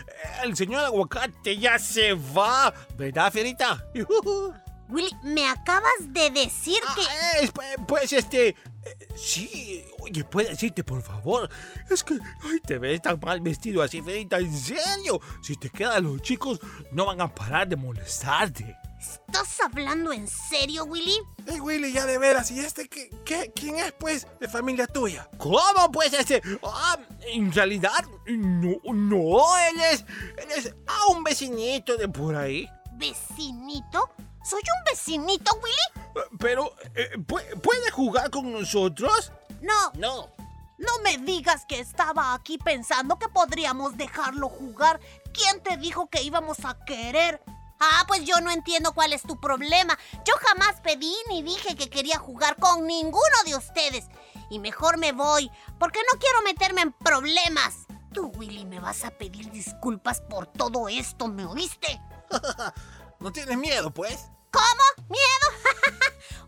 El 0.44 0.56
señor 0.56 0.86
aguacate 0.86 1.58
ya 1.58 1.78
se 1.78 2.14
va. 2.14 2.74
¿Verdad, 2.98 3.32
Fierita? 3.32 3.86
Willy, 4.90 5.10
me 5.24 5.48
acabas 5.48 5.92
de 6.08 6.30
decir 6.32 6.80
ah, 6.88 6.96
que... 6.96 7.44
Es, 7.44 7.52
pues, 7.88 8.14
este... 8.14 8.50
Eh, 8.50 9.08
sí, 9.16 9.86
oye, 10.00 10.24
¿puedes 10.24 10.52
decirte, 10.52 10.84
por 10.84 11.02
favor? 11.02 11.50
Es 11.90 12.04
que 12.04 12.16
ay, 12.44 12.60
te 12.66 12.78
ves 12.78 13.02
tan 13.02 13.20
mal 13.20 13.40
vestido 13.42 13.82
así, 13.82 14.02
Fierita, 14.02 14.38
en 14.38 14.58
serio. 14.58 15.20
Si 15.42 15.56
te 15.56 15.70
quedan 15.70 16.04
los 16.04 16.22
chicos, 16.22 16.60
no 16.92 17.06
van 17.06 17.22
a 17.22 17.34
parar 17.34 17.68
de 17.68 17.76
molestarte. 17.76 18.78
¿Estás 19.02 19.60
hablando 19.62 20.14
en 20.14 20.28
serio, 20.28 20.86
Willy? 20.86 21.18
Hey, 21.48 21.60
Willy, 21.60 21.92
ya 21.92 22.06
de 22.06 22.20
veras. 22.20 22.52
¿Y 22.52 22.60
este 22.60 22.88
qué, 22.88 23.10
qué, 23.26 23.52
quién 23.56 23.78
es, 23.78 23.94
pues, 23.94 24.28
de 24.40 24.48
familia 24.48 24.86
tuya? 24.86 25.28
¿Cómo, 25.40 25.92
pues, 25.92 26.14
este? 26.14 26.40
Ah, 26.62 27.00
en 27.34 27.52
realidad, 27.52 28.06
no, 28.28 28.78
no, 28.94 29.58
él 29.58 29.82
es, 29.92 30.06
él 30.38 30.52
es 30.56 30.76
ah, 30.86 31.08
un 31.10 31.24
vecinito 31.24 31.98
de 31.98 32.08
por 32.10 32.36
ahí. 32.36 32.70
¿Vecinito? 32.94 34.12
¿Soy 34.44 34.62
un 34.62 34.84
vecinito, 34.86 35.52
Willy? 35.64 36.28
Pero, 36.38 36.76
eh, 36.94 37.18
¿puede 37.26 37.90
jugar 37.90 38.30
con 38.30 38.52
nosotros? 38.52 39.32
No. 39.62 39.92
No. 39.96 40.30
No 40.78 41.00
me 41.04 41.18
digas 41.18 41.66
que 41.66 41.80
estaba 41.80 42.36
aquí 42.36 42.60
pensando 42.60 43.18
que 43.18 43.30
podríamos 43.30 43.98
dejarlo 43.98 44.48
jugar. 44.48 45.00
¿Quién 45.34 45.62
te 45.64 45.78
dijo 45.78 46.08
que 46.08 46.22
íbamos 46.22 46.66
a 46.66 46.78
querer? 46.86 47.42
Ah, 47.84 48.06
pues 48.08 48.24
yo 48.26 48.40
no 48.42 48.52
entiendo 48.52 48.94
cuál 48.94 49.12
es 49.12 49.24
tu 49.24 49.40
problema. 49.40 49.98
Yo 50.24 50.36
jamás 50.40 50.80
pedí 50.82 51.16
ni 51.30 51.42
dije 51.42 51.76
que 51.76 51.90
quería 51.90 52.20
jugar 52.20 52.56
con 52.58 52.86
ninguno 52.86 53.44
de 53.44 53.56
ustedes. 53.56 54.06
Y 54.52 54.60
mejor 54.60 55.00
me 55.00 55.14
voy, 55.14 55.50
porque 55.80 56.00
no 56.14 56.20
quiero 56.20 56.44
meterme 56.44 56.82
en 56.82 56.94
problemas. 56.94 57.88
Tú, 58.14 58.32
Willy, 58.36 58.66
me 58.66 58.80
vas 58.80 59.04
a 59.04 59.10
pedir 59.10 59.50
disculpas 59.50 60.22
por 60.22 60.46
todo 60.46 60.90
esto, 60.90 61.28
¿me 61.28 61.44
oíste? 61.44 62.00
¿No 63.20 63.32
tienes 63.32 63.58
miedo, 63.58 63.92
pues? 63.92 64.28
¿Cómo? 64.52 65.08
¿Miedo? 65.10 65.98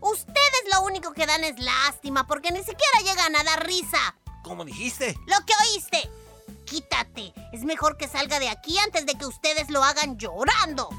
Ustedes 0.02 0.64
lo 0.72 0.82
único 0.82 1.14
que 1.14 1.26
dan 1.26 1.42
es 1.42 1.58
lástima 1.58 2.28
porque 2.28 2.52
ni 2.52 2.60
siquiera 2.60 3.00
llegan 3.02 3.34
a 3.34 3.42
dar 3.42 3.66
risa. 3.66 4.14
¿Cómo 4.44 4.64
dijiste? 4.64 5.18
Lo 5.26 5.44
que 5.44 5.54
oíste. 5.68 6.08
Quítate. 6.64 7.34
Es 7.52 7.64
mejor 7.64 7.96
que 7.96 8.06
salga 8.06 8.38
de 8.38 8.50
aquí 8.50 8.78
antes 8.78 9.04
de 9.04 9.14
que 9.16 9.26
ustedes 9.26 9.68
lo 9.68 9.82
hagan 9.82 10.16
llorando. 10.16 10.90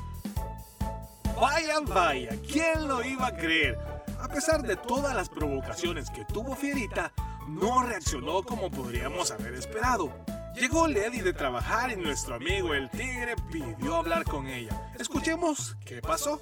Vaya, 1.39 1.81
vaya, 1.81 2.29
¿quién 2.49 2.87
lo 2.87 3.03
iba 3.03 3.27
a 3.27 3.35
creer? 3.35 3.77
A 4.21 4.27
pesar 4.29 4.61
de 4.63 4.77
todas 4.77 5.13
las 5.13 5.27
provocaciones 5.27 6.09
que 6.09 6.23
tuvo 6.23 6.55
Fierita, 6.55 7.11
no 7.49 7.83
reaccionó 7.83 8.43
como 8.43 8.71
podríamos 8.71 9.31
haber 9.31 9.53
esperado. 9.53 10.13
Llegó 10.55 10.87
Lady 10.87 11.19
de 11.19 11.33
trabajar 11.33 11.91
y 11.91 11.97
nuestro 11.97 12.35
amigo 12.35 12.73
el 12.73 12.89
tigre 12.89 13.35
pidió 13.51 13.97
hablar 13.97 14.23
con 14.23 14.47
ella. 14.47 14.93
Escuchemos 14.97 15.75
qué 15.85 16.01
pasó. 16.01 16.41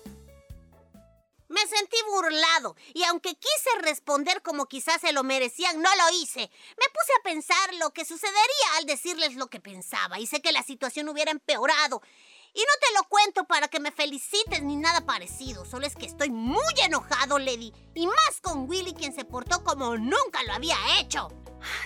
Me 1.48 1.62
sentí 1.68 1.98
burlado 2.12 2.76
y 2.94 3.04
aunque 3.04 3.36
quise 3.36 3.82
responder 3.82 4.44
como 4.44 4.68
quizás 4.68 5.02
se 5.02 5.12
lo 5.12 5.24
merecían, 5.24 5.82
no 5.82 5.90
lo 5.96 6.22
hice. 6.22 6.40
Me 6.40 6.86
puse 6.88 7.14
a 7.20 7.24
pensar 7.24 7.74
lo 7.80 7.92
que 7.92 8.06
sucedería 8.06 8.78
al 8.78 8.86
decirles 8.86 9.36
lo 9.36 9.48
que 9.48 9.60
pensaba 9.60 10.20
y 10.20 10.28
sé 10.28 10.42
que 10.42 10.52
la 10.52 10.62
situación 10.62 11.10
hubiera 11.10 11.32
empeorado. 11.32 12.04
Y 12.56 12.60
no 12.60 12.80
te 12.80 12.94
lo 12.96 13.10
cuento 13.10 13.46
para 13.46 13.68
que 13.68 13.80
me 13.80 13.92
felicites 13.92 14.62
ni 14.62 14.76
nada 14.76 15.06
parecido, 15.06 15.66
solo 15.66 15.88
es 15.88 15.96
que 15.96 16.06
estoy 16.06 16.30
muy 16.30 16.62
enojado, 16.86 17.40
Lady, 17.40 17.74
y 17.96 18.06
más 18.06 18.42
con 18.42 18.70
Willy 18.70 18.94
quien 18.94 19.14
se 19.14 19.26
portó 19.26 19.64
como 19.64 19.98
nunca 19.98 20.44
lo 20.46 20.54
había 20.54 20.76
hecho. 21.00 21.30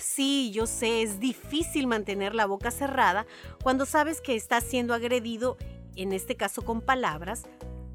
Sí, 0.01 0.51
yo 0.51 0.67
sé, 0.67 1.03
es 1.03 1.19
difícil 1.19 1.87
mantener 1.87 2.35
la 2.35 2.47
boca 2.47 2.71
cerrada 2.71 3.25
cuando 3.63 3.85
sabes 3.85 4.19
que 4.19 4.35
estás 4.35 4.65
siendo 4.65 4.93
agredido, 4.93 5.57
en 5.95 6.11
este 6.11 6.35
caso 6.35 6.63
con 6.63 6.81
palabras, 6.81 7.43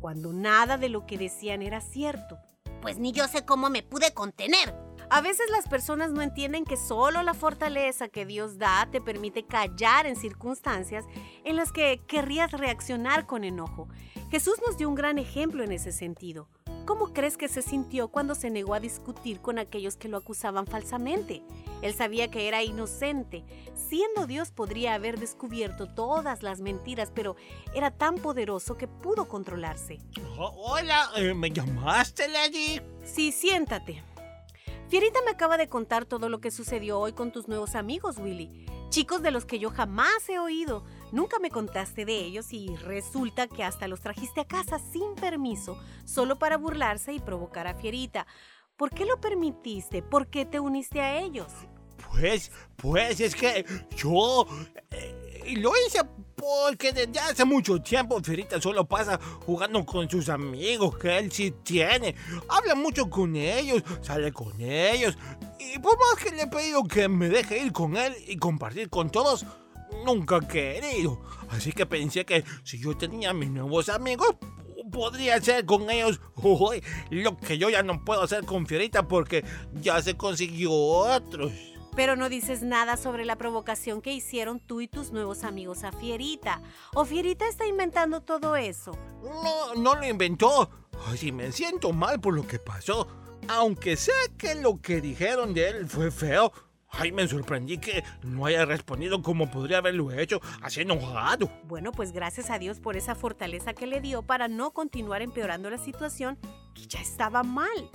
cuando 0.01 0.33
nada 0.33 0.79
de 0.79 0.89
lo 0.89 1.07
que 1.07 1.19
decían 1.19 1.61
era 1.61 1.81
cierto. 1.81 2.39
Pues 2.81 2.99
ni 2.99 3.13
yo 3.13 3.29
sé 3.29 3.45
cómo 3.45 3.69
me 3.69 3.83
pude 3.83 4.15
contener. 4.15 4.75
A 5.15 5.21
veces 5.21 5.51
las 5.51 5.69
personas 5.69 6.11
no 6.11 6.23
entienden 6.23 6.65
que 6.65 6.79
solo 6.79 7.23
la 7.23 7.35
fortaleza 7.35 8.09
que 8.09 8.25
Dios 8.25 8.57
da 8.57 8.89
te 8.91 8.99
permite 8.99 9.45
callar 9.45 10.07
en 10.07 10.17
circunstancias 10.17 11.05
en 11.45 11.57
las 11.57 11.71
que 11.71 12.01
querrías 12.07 12.51
reaccionar 12.51 13.27
con 13.27 13.45
enojo. 13.45 13.89
Jesús 14.31 14.55
nos 14.67 14.79
dio 14.79 14.89
un 14.89 14.95
gran 14.95 15.19
ejemplo 15.19 15.65
en 15.65 15.73
ese 15.73 15.93
sentido. 15.93 16.49
¿Cómo 16.87 17.13
crees 17.13 17.37
que 17.37 17.49
se 17.49 17.61
sintió 17.61 18.09
cuando 18.09 18.35
se 18.35 18.49
negó 18.49 18.73
a 18.73 18.81
discutir 18.81 19.43
con 19.43 19.59
aquellos 19.59 19.99
que 19.99 20.09
lo 20.09 20.17
acusaban 20.17 20.67
falsamente? 20.67 21.43
Él 21.83 21.93
sabía 21.93 22.31
que 22.31 22.49
era 22.49 22.63
inocente. 22.63 23.45
Siendo 23.75 24.27
Dios 24.27 24.51
podría 24.51 24.95
haber 24.95 25.21
descubierto 25.21 25.93
todas 25.95 26.43
las 26.43 26.63
mentiras, 26.63 27.13
pero 27.15 27.37
era 27.75 27.91
tan 27.91 28.15
poderoso 28.15 28.79
que 28.79 28.89
pudo 28.89 29.29
controlarse. 29.29 29.99
hola, 30.39 31.11
eh, 31.17 31.35
¿me 31.35 31.51
llamaste, 31.51 32.29
Lady? 32.29 32.81
Sí, 33.05 33.31
siéntate. 33.31 34.03
Fierita 34.93 35.21
me 35.25 35.31
acaba 35.31 35.57
de 35.57 35.71
contar 35.71 36.05
todo 36.05 36.29
lo 36.29 36.43
que 36.43 36.51
sucedió 36.51 37.01
hoy 37.01 37.15
con 37.15 37.33
tus 37.33 37.49
nuevos 37.49 37.77
amigos, 37.77 38.19
Willy. 38.19 38.67
Chicos 38.91 39.23
de 39.23 39.31
los 39.31 39.47
que 39.47 39.59
yo 39.59 39.71
jamás 39.71 40.29
he 40.29 40.39
oído. 40.39 40.85
Nunca 41.13 41.39
me 41.39 41.49
contaste 41.49 42.05
de 42.05 42.19
ellos 42.19 42.53
y 42.53 42.77
resulta 42.77 43.49
que 43.49 43.65
hasta 43.65 43.89
los 43.89 44.03
trajiste 44.03 44.43
a 44.43 44.47
casa 44.47 44.79
sin 44.79 45.15
permiso, 45.15 45.83
solo 46.05 46.39
para 46.39 46.59
burlarse 46.59 47.15
y 47.15 47.21
provocar 47.21 47.67
a 47.67 47.75
Fierita. 47.75 48.27
¿Por 48.77 48.91
qué 48.91 49.07
lo 49.07 49.19
permitiste? 49.19 50.03
¿Por 50.03 50.27
qué 50.27 50.45
te 50.45 50.61
uniste 50.61 51.01
a 51.01 51.21
ellos? 51.21 51.51
Pues, 52.11 52.53
pues 52.77 53.19
es 53.21 53.35
que 53.35 53.65
yo 53.97 54.47
eh, 54.91 55.22
lo 55.57 55.73
hice 55.87 56.01
porque 56.37 56.93
desde 56.93 57.21
hace 57.21 57.45
mucho 57.45 57.81
tiempo 57.81 58.21
Fierita 58.23 58.61
solo 58.61 58.85
pasa 58.85 59.19
jugando 59.47 59.85
con 59.87 60.11
sus 60.11 60.29
amigos 60.29 60.97
que 60.99 61.19
él 61.19 61.31
sí 61.31 61.55
tiene. 61.63 62.15
Habla 62.49 62.75
mucho 62.75 63.09
con 63.09 63.37
ellos, 63.37 63.83
sale 64.01 64.33
con 64.33 64.61
ellos. 64.61 65.17
Y 65.61 65.79
por 65.79 65.97
más 65.99 66.23
que 66.23 66.35
le 66.35 66.43
he 66.43 66.47
pedido 66.47 66.83
que 66.85 67.09
me 67.09 67.29
deje 67.29 67.65
ir 67.65 67.73
con 67.73 67.97
él 67.97 68.15
y 68.27 68.37
compartir 68.37 68.91
con 68.91 69.11
todos, 69.11 69.47
nunca 70.05 70.39
he 70.39 70.49
querido. 70.49 71.23
Así 71.51 71.73
que 71.73 71.87
pensé 71.87 72.25
que 72.25 72.45
si 72.65 72.81
yo 72.81 72.97
tenía 72.97 73.33
mis 73.33 73.51
nuevos 73.51 73.89
amigos, 73.89 74.35
podría 74.91 75.37
hacer 75.37 75.65
con 75.65 75.91
ellos 75.91 76.21
lo 77.11 77.37
que 77.37 77.59
yo 77.59 77.71
ya 77.71 77.83
no 77.83 78.05
puedo 78.05 78.23
hacer 78.23 78.45
con 78.45 78.67
Fierita 78.67 79.07
porque 79.07 79.45
ya 79.75 80.03
se 80.03 80.17
consiguió 80.17 80.73
otros. 80.73 81.53
Pero 81.95 82.17
no 82.17 82.29
dices 82.29 82.63
nada 82.63 82.97
sobre 82.97 83.25
la 83.25 83.37
provocación 83.37 84.01
que 84.01 84.13
hicieron 84.13 84.61
tú 84.61 84.81
y 84.81 84.89
tus 84.89 85.13
nuevos 85.13 85.45
amigos 85.45 85.85
a 85.85 85.93
Fierita. 85.93 86.63
¿O 86.95 87.05
Fierita 87.05 87.49
está 87.49 87.67
inventando 87.67 88.23
todo 88.23 88.57
eso? 88.57 88.97
No, 89.23 89.75
no 89.75 89.95
lo 89.95 90.07
inventó. 90.07 90.71
Ay, 91.07 91.33
me 91.33 91.53
siento 91.53 91.93
mal 91.93 92.21
por 92.21 92.35
lo 92.35 92.47
que 92.47 92.59
pasó. 92.59 93.07
Aunque 93.49 93.97
sé 93.97 94.13
que 94.39 94.55
lo 94.55 94.81
que 94.81 95.01
dijeron 95.01 95.53
de 95.53 95.69
él 95.69 95.89
fue 95.89 96.11
feo. 96.11 96.53
Ay, 96.95 97.11
me 97.11 97.27
sorprendí 97.27 97.79
que 97.79 98.05
no 98.23 98.45
haya 98.45 98.67
respondido 98.67 99.23
como 99.23 99.51
podría 99.51 99.79
haberlo 99.79 100.13
hecho, 100.13 100.41
así 100.61 100.83
enojado. 100.83 101.51
Bueno, 101.65 101.91
pues 101.91 102.13
gracias 102.13 102.51
a 102.51 102.59
Dios 102.59 102.81
por 102.81 102.97
esa 102.99 103.15
fortaleza 103.15 103.73
que 103.73 103.87
le 103.87 104.03
dio 104.03 104.23
para 104.23 104.47
no 104.47 104.73
continuar 104.73 105.23
empeorando 105.23 105.71
la 105.71 105.79
situación 105.79 106.39
que 106.75 106.87
ya 106.87 107.01
estaba 107.01 107.43
mal. 107.43 107.91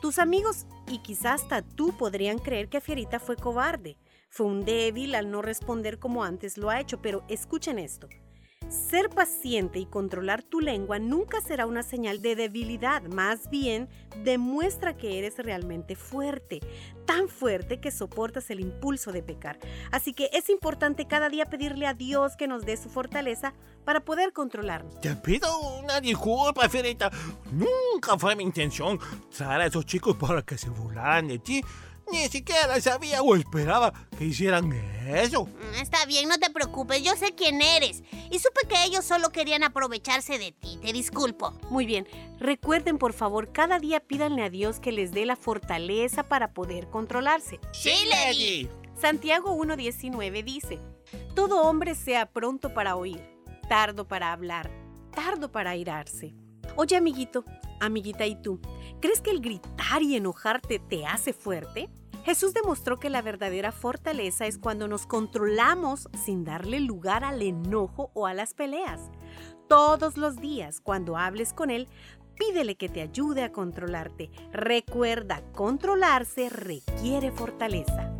Tus 0.00 0.18
amigos 0.18 0.66
y 0.88 0.98
quizás 0.98 1.42
hasta 1.42 1.62
tú 1.62 1.96
podrían 1.96 2.38
creer 2.38 2.68
que 2.68 2.80
Fierita 2.80 3.18
fue 3.18 3.36
cobarde. 3.36 3.98
Fue 4.30 4.46
un 4.46 4.64
débil 4.64 5.14
al 5.14 5.30
no 5.30 5.42
responder 5.42 5.98
como 5.98 6.24
antes 6.24 6.58
lo 6.58 6.70
ha 6.70 6.80
hecho, 6.80 7.00
pero 7.00 7.24
escuchen 7.28 7.78
esto. 7.78 8.08
Ser 8.68 9.10
paciente 9.10 9.78
y 9.78 9.86
controlar 9.86 10.42
tu 10.42 10.60
lengua 10.60 10.98
nunca 10.98 11.40
será 11.40 11.66
una 11.66 11.84
señal 11.84 12.20
de 12.20 12.34
debilidad, 12.34 13.00
más 13.02 13.48
bien 13.48 13.88
demuestra 14.24 14.96
que 14.96 15.18
eres 15.18 15.38
realmente 15.38 15.94
fuerte, 15.94 16.58
tan 17.04 17.28
fuerte 17.28 17.78
que 17.78 17.92
soportas 17.92 18.50
el 18.50 18.58
impulso 18.58 19.12
de 19.12 19.22
pecar. 19.22 19.60
Así 19.92 20.12
que 20.12 20.30
es 20.32 20.50
importante 20.50 21.06
cada 21.06 21.28
día 21.28 21.46
pedirle 21.46 21.86
a 21.86 21.94
Dios 21.94 22.34
que 22.36 22.48
nos 22.48 22.66
dé 22.66 22.76
su 22.76 22.88
fortaleza 22.88 23.54
para 23.84 24.00
poder 24.00 24.32
controlarnos. 24.32 25.00
Te 25.00 25.14
pido 25.14 25.48
una 25.78 26.00
disculpa, 26.00 26.68
Fierita. 26.68 27.08
Nunca 27.52 28.18
fue 28.18 28.34
mi 28.34 28.42
intención 28.42 28.98
traer 29.36 29.60
a 29.60 29.66
esos 29.66 29.86
chicos 29.86 30.16
para 30.16 30.42
que 30.42 30.58
se 30.58 30.70
burlaran 30.70 31.28
de 31.28 31.38
ti. 31.38 31.62
Ni 32.10 32.28
siquiera 32.28 32.80
sabía 32.80 33.22
o 33.22 33.34
esperaba 33.34 33.92
que 34.16 34.26
hicieran 34.26 34.72
eso. 35.06 35.46
Mm, 35.46 35.74
está 35.80 36.04
bien, 36.06 36.28
no 36.28 36.38
te 36.38 36.50
preocupes, 36.50 37.02
yo 37.02 37.16
sé 37.16 37.34
quién 37.34 37.60
eres. 37.60 38.02
Y 38.30 38.38
supe 38.38 38.66
que 38.68 38.84
ellos 38.84 39.04
solo 39.04 39.30
querían 39.30 39.64
aprovecharse 39.64 40.38
de 40.38 40.52
ti, 40.52 40.78
te 40.80 40.92
disculpo. 40.92 41.52
Muy 41.70 41.86
bien, 41.86 42.06
recuerden 42.38 42.98
por 42.98 43.12
favor, 43.12 43.52
cada 43.52 43.78
día 43.78 44.00
pídanle 44.00 44.44
a 44.44 44.50
Dios 44.50 44.80
que 44.80 44.92
les 44.92 45.12
dé 45.12 45.26
la 45.26 45.36
fortaleza 45.36 46.22
para 46.28 46.52
poder 46.52 46.88
controlarse. 46.88 47.60
Sí, 47.72 47.94
Lady. 48.08 48.68
Santiago 49.00 49.54
1.19 49.56 50.42
dice, 50.42 50.78
Todo 51.34 51.62
hombre 51.62 51.94
sea 51.94 52.26
pronto 52.26 52.72
para 52.72 52.96
oír, 52.96 53.22
tardo 53.68 54.08
para 54.08 54.32
hablar, 54.32 54.70
tardo 55.14 55.52
para 55.52 55.70
airarse. 55.70 56.34
Oye, 56.76 56.96
amiguito, 56.96 57.44
Amiguita, 57.80 58.26
¿y 58.26 58.40
tú? 58.40 58.60
¿Crees 59.00 59.20
que 59.20 59.30
el 59.30 59.40
gritar 59.40 60.02
y 60.02 60.16
enojarte 60.16 60.78
te 60.78 61.06
hace 61.06 61.32
fuerte? 61.32 61.88
Jesús 62.24 62.54
demostró 62.54 62.98
que 62.98 63.08
la 63.08 63.22
verdadera 63.22 63.70
fortaleza 63.70 64.46
es 64.46 64.58
cuando 64.58 64.88
nos 64.88 65.06
controlamos 65.06 66.08
sin 66.24 66.44
darle 66.44 66.80
lugar 66.80 67.22
al 67.22 67.40
enojo 67.40 68.10
o 68.14 68.26
a 68.26 68.34
las 68.34 68.52
peleas. 68.52 69.00
Todos 69.68 70.16
los 70.16 70.40
días, 70.40 70.80
cuando 70.80 71.16
hables 71.16 71.52
con 71.52 71.70
Él, 71.70 71.88
pídele 72.36 72.76
que 72.76 72.88
te 72.88 73.00
ayude 73.00 73.44
a 73.44 73.52
controlarte. 73.52 74.30
Recuerda, 74.52 75.42
controlarse 75.52 76.48
requiere 76.48 77.30
fortaleza. 77.30 78.15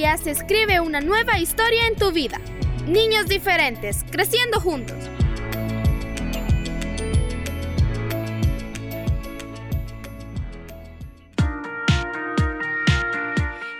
se 0.00 0.30
escribe 0.30 0.80
una 0.80 1.02
nueva 1.02 1.38
historia 1.38 1.86
en 1.86 1.94
tu 1.94 2.10
vida. 2.10 2.40
Niños 2.86 3.26
diferentes, 3.26 3.98
creciendo 4.10 4.58
juntos. 4.58 4.96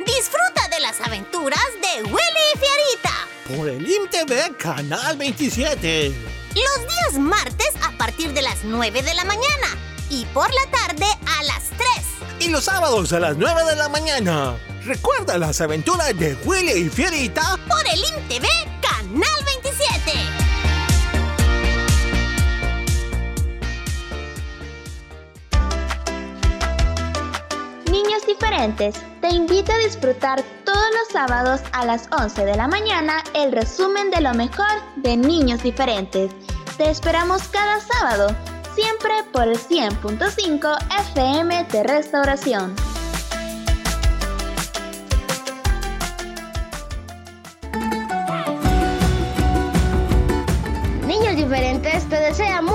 Disfruta 0.05 0.69
de 0.71 0.81
las 0.81 1.01
aventuras 1.01 1.59
de 1.81 2.03
Willy 2.03 2.45
y 2.55 2.59
Fierita. 2.59 3.57
Por 3.57 3.69
el 3.71 3.91
IMTV 3.91 4.59
Canal 4.59 5.17
27. 5.17 6.09
Los 6.09 6.87
días 6.87 7.19
martes 7.19 7.71
a 7.83 7.97
partir 7.97 8.35
de 8.35 8.43
las 8.43 8.63
9 8.65 9.03
de 9.03 9.15
la 9.15 9.25
mañana 9.25 9.69
y 10.11 10.27
por 10.27 10.51
la 10.53 10.71
tarde 10.71 11.07
a 11.39 11.45
las 11.45 11.71
3. 11.71 12.47
Y 12.47 12.51
los 12.51 12.65
sábados 12.65 13.11
a 13.15 13.21
las 13.21 13.39
9 13.39 13.65
de 13.65 13.77
la 13.77 13.89
mañana. 13.89 14.57
Recuerda 14.85 15.37
las 15.37 15.61
aventuras 15.61 16.19
de 16.19 16.35
Willy 16.45 16.87
y 16.87 16.89
Fierita 16.89 17.59
por 17.69 17.81
el 17.93 17.99
INTV 17.99 18.47
Canal 18.81 19.45
27. 19.45 20.13
Niños 27.91 28.27
diferentes, 28.27 28.95
te 29.21 29.29
invito 29.29 29.71
a 29.71 29.79
disfrutar 29.79 30.43
todos 30.65 30.87
los 30.99 31.09
sábados 31.13 31.61
a 31.73 31.85
las 31.85 32.09
11 32.19 32.47
de 32.47 32.57
la 32.57 32.67
mañana 32.67 33.23
el 33.35 33.53
resumen 33.53 34.11
de 34.11 34.23
lo 34.23 34.33
mejor 34.33 34.81
de 34.97 35.15
Niños 35.19 35.63
diferentes. 35.63 36.31
Te 36.79 36.89
esperamos 36.89 37.43
cada 37.49 37.81
sábado, 37.81 38.35
siempre 38.75 39.13
por 39.31 39.47
el 39.47 39.59
100.5 39.59 40.79
FM 41.11 41.65
de 41.65 41.83
Restauración. 41.83 42.90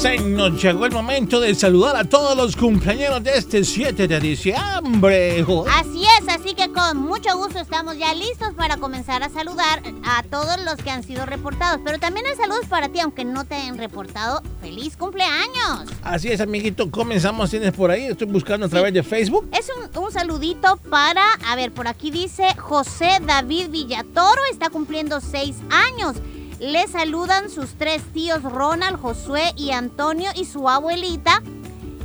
Se 0.00 0.18
nos 0.18 0.62
llegó 0.62 0.86
el 0.86 0.92
momento 0.92 1.40
de 1.40 1.54
saludar 1.54 1.94
a 1.94 2.04
todos 2.04 2.34
los 2.34 2.56
cumpleaños 2.56 3.22
de 3.22 3.36
este 3.36 3.62
7 3.62 4.08
de 4.08 4.18
diciembre. 4.18 5.44
Así 5.78 6.06
es, 6.18 6.26
así 6.26 6.54
que 6.54 6.72
con 6.72 6.96
mucho 6.96 7.36
gusto 7.36 7.58
estamos 7.58 7.98
ya 7.98 8.14
listos 8.14 8.54
para 8.56 8.78
comenzar 8.78 9.22
a 9.22 9.28
saludar 9.28 9.82
a 10.02 10.22
todos 10.22 10.58
los 10.64 10.76
que 10.76 10.88
han 10.88 11.02
sido 11.02 11.26
reportados. 11.26 11.82
Pero 11.84 11.98
también 11.98 12.24
hay 12.24 12.34
saludos 12.34 12.64
para 12.66 12.88
ti, 12.88 13.00
aunque 13.00 13.26
no 13.26 13.44
te 13.44 13.56
hayan 13.56 13.76
reportado. 13.76 14.40
¡Feliz 14.62 14.96
cumpleaños! 14.96 15.90
Así 16.02 16.28
es, 16.28 16.40
amiguito. 16.40 16.90
Comenzamos, 16.90 17.50
tienes 17.50 17.72
por 17.72 17.90
ahí. 17.90 18.06
Estoy 18.06 18.28
buscando 18.28 18.64
a 18.64 18.68
través 18.70 18.94
de 18.94 19.02
Facebook. 19.02 19.50
Es 19.52 19.68
un, 19.68 20.02
un 20.02 20.10
saludito 20.10 20.78
para, 20.88 21.24
a 21.46 21.56
ver, 21.56 21.72
por 21.72 21.88
aquí 21.88 22.10
dice 22.10 22.54
José 22.56 23.18
David 23.26 23.68
Villatoro, 23.68 24.40
está 24.50 24.70
cumpliendo 24.70 25.20
seis 25.20 25.56
años. 25.68 26.16
Le 26.60 26.86
saludan 26.88 27.48
sus 27.48 27.70
tres 27.78 28.02
tíos 28.12 28.42
Ronald, 28.42 29.00
Josué 29.00 29.54
y 29.56 29.70
Antonio 29.70 30.30
y 30.34 30.44
su 30.44 30.68
abuelita. 30.68 31.42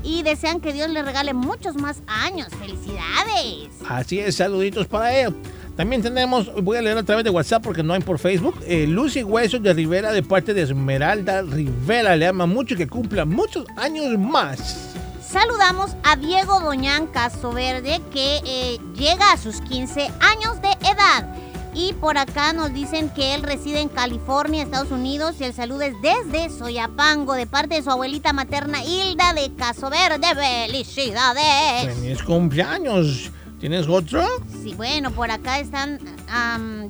Y 0.01 0.23
desean 0.23 0.61
que 0.61 0.71
Dios 0.71 0.89
le 0.89 1.03
regale 1.03 1.33
muchos 1.33 1.75
más 1.75 2.01
años. 2.07 2.47
¡Felicidades! 2.57 3.69
Así 3.89 4.19
es, 4.19 4.37
saluditos 4.37 4.87
para 4.87 5.13
él. 5.13 5.35
También 5.75 6.01
tenemos, 6.01 6.49
voy 6.63 6.77
a 6.77 6.81
leer 6.81 6.97
a 6.97 7.03
través 7.03 7.25
de 7.25 7.31
WhatsApp 7.31 7.61
porque 7.61 7.83
no 7.83 7.93
hay 7.93 7.99
por 7.99 8.17
Facebook, 8.17 8.55
eh, 8.65 8.87
Lucy 8.87 9.23
Huesos 9.23 9.61
de 9.61 9.73
Rivera 9.73 10.13
de 10.13 10.23
parte 10.23 10.53
de 10.53 10.61
Esmeralda 10.61 11.41
Rivera. 11.41 12.15
Le 12.15 12.27
ama 12.27 12.45
mucho 12.45 12.75
y 12.75 12.77
que 12.77 12.87
cumpla 12.87 13.25
muchos 13.25 13.65
años 13.75 14.17
más. 14.17 14.93
Saludamos 15.21 15.97
a 16.03 16.15
Diego 16.15 16.61
Doñán 16.61 17.07
Casoverde 17.07 18.01
que 18.13 18.39
eh, 18.45 18.79
llega 18.95 19.33
a 19.33 19.37
sus 19.37 19.59
15 19.59 20.09
años 20.21 20.61
de 20.61 20.69
edad. 20.87 21.27
Y 21.75 21.91
por 21.93 22.17
acá 22.17 22.53
nos 22.53 22.73
dicen 22.73 23.09
que 23.09 23.35
él 23.35 23.43
reside 23.43 23.81
en 23.81 23.89
California, 23.89 24.63
Estados 24.63 24.91
Unidos. 24.91 25.35
Y 25.39 25.43
el 25.43 25.53
saludo 25.53 25.81
es 25.81 25.93
desde 26.01 26.49
Soyapango, 26.49 27.33
de 27.33 27.47
parte 27.47 27.75
de 27.75 27.83
su 27.83 27.91
abuelita 27.91 28.31
materna 28.31 28.81
Hilda 28.81 29.33
de 29.33 29.53
Caso 29.55 29.89
Verde. 29.89 30.25
¡Felicidades! 30.33 31.93
Feliz 31.95 32.23
cumpleaños. 32.23 33.29
¿Tienes 33.59 33.87
otro? 33.89 34.25
Sí, 34.63 34.73
bueno, 34.75 35.11
por 35.11 35.29
acá 35.29 35.59
están. 35.59 35.99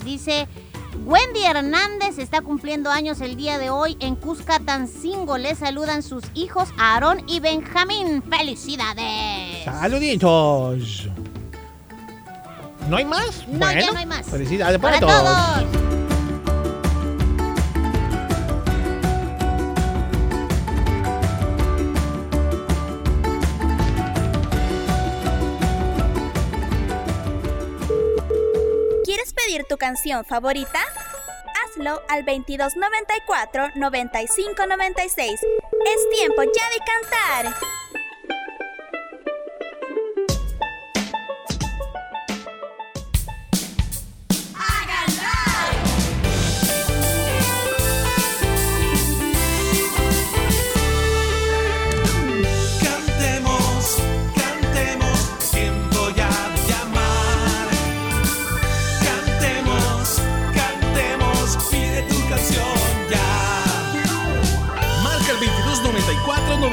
dice. 0.05 0.47
Wendy 1.03 1.43
Hernández 1.43 2.17
está 2.19 2.39
cumpliendo 2.39 2.89
años 2.89 3.19
el 3.19 3.35
día 3.35 3.57
de 3.57 3.69
hoy 3.69 3.97
en 3.99 4.15
Cuscatancingo. 4.15 5.37
Le 5.37 5.53
saludan 5.53 6.01
sus 6.01 6.23
hijos 6.35 6.69
Aarón 6.77 7.21
y 7.27 7.41
Benjamín. 7.41 8.23
¡Felicidades! 8.23 9.65
Saluditos. 9.65 11.09
¿No 12.89 12.97
hay 12.97 13.05
más? 13.05 13.47
No, 13.47 13.71
ya 13.71 13.91
no 13.91 13.97
hay 13.97 14.05
más. 14.05 14.25
Felicidades 14.27 14.79
para, 14.79 14.99
Para 14.99 15.23
todos. 15.23 15.63
todos. 15.63 15.85
¿Quieres 29.03 29.33
pedir 29.33 29.63
tu 29.65 29.77
canción 29.77 30.25
favorita? 30.25 30.79
Hazlo 31.63 32.01
al 32.09 32.25
2294 32.25 33.69
9596. 33.75 35.31
Es 35.33 36.09
tiempo 36.17 36.41
ya 36.43 36.69
de 36.69 36.79
cantar. 37.51 37.55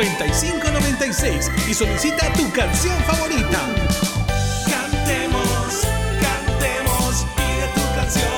9596 0.04 1.50
y 1.68 1.74
solicita 1.74 2.32
tu 2.32 2.50
canción 2.50 2.96
favorita. 3.04 3.60
Cantemos, 4.68 5.86
cantemos, 6.20 7.26
pide 7.36 7.68
tu 7.74 7.94
canción 7.94 8.32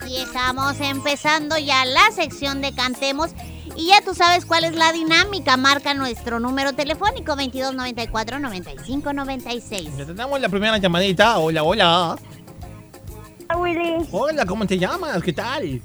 Aquí 0.00 0.20
estamos 0.20 0.80
empezando 0.80 1.58
ya 1.58 1.84
la 1.84 2.10
sección 2.12 2.62
de 2.62 2.72
Cantemos. 2.72 3.32
Y 3.76 3.88
ya 3.88 4.00
tú 4.00 4.14
sabes 4.14 4.46
cuál 4.46 4.64
es 4.64 4.74
la 4.74 4.92
dinámica. 4.92 5.56
Marca 5.58 5.92
nuestro 5.92 6.40
número 6.40 6.72
telefónico 6.72 7.36
2294 7.36 8.38
9596. 8.38 9.96
Ya 9.98 10.06
tenemos 10.06 10.40
la 10.40 10.48
primera 10.48 10.78
llamadita. 10.78 11.38
Hola, 11.38 11.62
hola. 11.62 12.18
Hola, 13.68 13.80
Willy. 13.80 14.08
Hola, 14.12 14.46
¿cómo 14.46 14.66
te 14.66 14.78
llamas? 14.78 15.22
¿Qué 15.22 15.32
tal? 15.32 15.80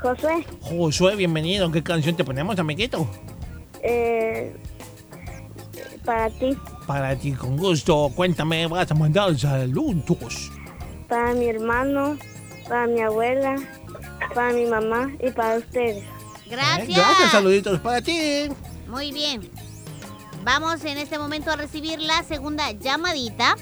Josué. 0.00 0.46
Josué, 0.60 1.16
bienvenido. 1.16 1.70
¿Qué 1.70 1.82
canción 1.82 2.16
te 2.16 2.24
ponemos, 2.24 2.58
amiguito? 2.58 3.08
Eh, 3.82 4.54
para 6.04 6.30
ti, 6.30 6.56
Para 6.86 7.16
ti, 7.16 7.32
con 7.32 7.56
gusto. 7.56 8.10
Cuéntame, 8.14 8.66
vas 8.66 8.90
a 8.90 8.94
mandar 8.94 9.36
saludos. 9.38 10.50
para 11.08 11.34
mi 11.34 11.46
hermano, 11.46 12.16
para 12.68 12.86
mi 12.86 13.00
abuela, 13.00 13.56
para 14.34 14.52
mi 14.52 14.66
mamá 14.66 15.10
y 15.20 15.30
para 15.30 15.58
ustedes. 15.58 16.04
Gracias. 16.48 16.88
Eh, 16.88 16.92
Gracias, 16.94 17.30
saluditos 17.32 17.80
para 17.80 18.00
ti. 18.00 18.48
Muy 18.88 19.12
bien. 19.12 19.48
Vamos 20.44 20.84
en 20.84 20.96
este 20.96 21.18
momento 21.18 21.50
a 21.50 21.56
recibir 21.56 22.00
la 22.00 22.22
segunda 22.22 22.70
llamadita, 22.72 23.56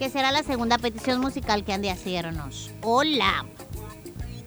que 0.00 0.08
será 0.08 0.32
la 0.32 0.42
segunda 0.42 0.78
petición 0.78 1.20
musical 1.20 1.62
que 1.62 1.74
han 1.74 1.82
de 1.82 1.90
hacernos. 1.90 2.70
Hola. 2.80 3.44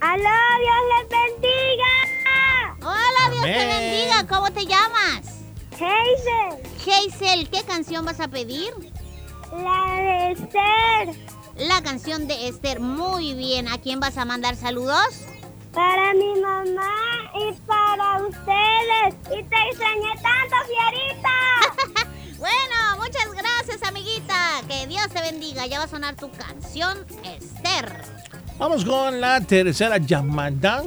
¡Aló, 0.02 0.24
Dios 0.24 0.82
les 0.90 1.10
bendiga! 1.10 2.76
Hola, 2.82 3.30
Dios 3.32 3.44
te 3.44 3.68
bendiga. 3.68 4.28
¿Cómo 4.28 4.52
te 4.52 4.66
llamas? 4.66 5.44
Hazel. 5.74 6.60
Hazel, 6.82 7.50
¿qué 7.52 7.62
canción 7.68 8.04
vas 8.04 8.20
a 8.20 8.30
pedir? 8.30 8.74
La 9.52 9.96
de 9.96 10.32
Esther. 10.32 11.16
La 11.56 11.84
canción 11.84 12.28
de 12.28 12.48
Esther. 12.48 12.80
Muy 12.80 13.36
bien. 13.36 13.68
¿A 13.68 13.78
quién 13.78 14.00
vas 14.00 14.18
a 14.18 14.26
mandar 14.26 14.56
saludos? 14.56 15.22
Para 15.72 16.16
mi 16.16 16.34
mamá 16.42 17.32
y 17.36 17.54
para 17.68 18.24
ustedes. 18.24 19.16
Y 19.26 19.44
te 19.44 19.70
extrañé 19.70 20.16
tanto, 20.24 20.56
Fierita. 20.66 22.10
Bueno. 22.40 22.83
Que 24.84 24.90
Dios 24.90 25.08
te 25.08 25.22
bendiga. 25.22 25.66
Ya 25.66 25.80
va 25.80 25.86
a 25.86 25.88
sonar 25.88 26.18
tu 26.18 26.30
canción, 26.30 26.98
Esther. 27.24 27.90
Vamos 28.60 28.84
con 28.84 29.22
la 29.22 29.40
tercera 29.40 29.98
llamada. 29.98 30.84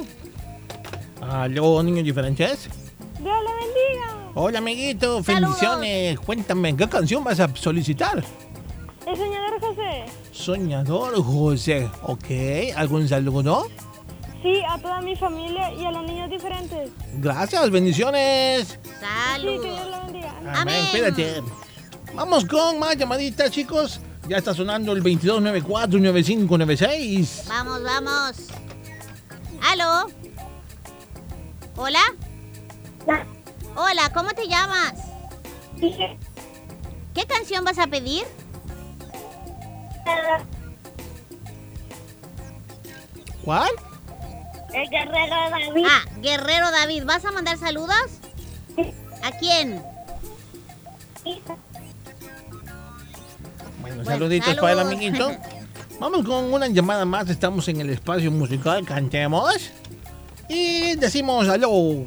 Aló, 1.19 1.81
niños 1.81 2.05
diferentes. 2.05 2.69
Dios 3.19 3.35
le 3.43 3.55
bendiga. 3.55 4.31
Hola, 4.35 4.59
amiguito. 4.59 5.23
Bendiciones. 5.23 6.19
Cuéntame, 6.19 6.77
¿qué 6.77 6.87
canción 6.87 7.23
vas 7.23 7.39
a 7.39 7.49
solicitar? 7.55 8.23
El 9.07 9.17
soñador 9.17 9.59
José. 9.59 10.05
Soñador 10.31 11.23
José. 11.23 11.89
Ok, 12.03 12.75
¿algún 12.75 13.07
saludo? 13.07 13.67
Sí, 14.43 14.61
a 14.69 14.77
toda 14.77 15.01
mi 15.01 15.15
familia 15.15 15.73
y 15.73 15.83
a 15.83 15.91
los 15.91 16.03
niños 16.03 16.29
diferentes. 16.29 16.91
Gracias, 17.15 17.71
bendiciones. 17.71 18.77
Sí, 19.37 19.41
que 19.43 19.71
Dios 19.71 19.87
le 19.89 19.99
bendiga. 20.03 20.35
Amén, 20.53 20.85
cuídate. 20.91 21.41
Vamos 22.17 22.43
con 22.45 22.79
más 22.79 22.97
llamaditas, 22.97 23.51
chicos. 23.51 23.99
Ya 24.27 24.37
está 24.37 24.55
sonando 24.55 24.91
el 24.93 25.03
2294-9596. 25.03 27.47
Vamos, 27.47 27.83
vamos. 27.83 28.35
¿Aló? 29.61 30.07
¿Hola? 31.75 32.01
Hola, 33.75 34.11
¿cómo 34.15 34.31
te 34.31 34.47
llamas? 34.47 34.95
¿Qué 35.79 36.17
canción 37.27 37.63
vas 37.63 37.77
a 37.77 37.85
pedir? 37.85 38.23
¿Cuál? 43.45 43.69
El 44.73 44.89
guerrero 44.89 45.35
David. 45.51 45.85
Ah, 45.87 46.01
Guerrero 46.19 46.71
David. 46.71 47.03
¿Vas 47.05 47.23
a 47.25 47.31
mandar 47.31 47.59
saludos? 47.59 47.93
¿A 49.21 49.29
quién? 49.37 49.83
Bueno, 53.87 54.03
Bueno, 54.03 54.11
saluditos 54.19 54.55
para 54.55 54.71
el 54.73 54.77
saludos. 54.79 54.93
amiguito. 54.93 55.31
Vamos 55.99 56.25
con 56.25 56.53
una 56.53 56.67
llamada 56.67 57.05
más. 57.05 57.29
Estamos 57.29 57.67
en 57.67 57.81
el 57.81 57.89
espacio 57.89 58.31
musical. 58.31 58.85
Cantemos. 58.85 59.71
Y 60.49 60.95
decimos 60.95 61.47
aló. 61.49 62.05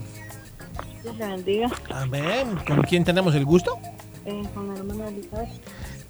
Dios 1.03 1.17
le 1.19 1.27
bendiga. 1.27 1.71
A 1.93 2.05
ver, 2.07 2.47
¿con 2.67 2.83
quién 2.83 3.05
tenemos 3.05 3.35
el 3.35 3.45
gusto? 3.45 3.79
Eh, 4.27 4.43
con 4.55 4.69
la 4.69 4.75
hermana 4.79 5.09
Elizabeth. 5.09 5.49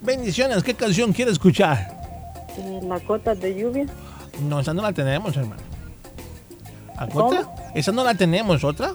Bendiciones. 0.00 0.62
¿Qué 0.62 0.74
canción 0.74 1.12
quiere 1.12 1.30
escuchar? 1.30 1.96
Eh, 2.58 2.80
la 2.82 3.00
cota 3.00 3.34
de 3.34 3.54
lluvia. 3.54 3.86
No, 4.42 4.60
esa 4.60 4.74
no 4.74 4.82
la 4.82 4.92
tenemos, 4.92 5.36
hermano. 5.36 5.62
¿A 6.96 7.06
otra? 7.14 7.48
Esa 7.74 7.92
no 7.92 8.04
la 8.04 8.14
tenemos, 8.14 8.62
¿otra? 8.64 8.92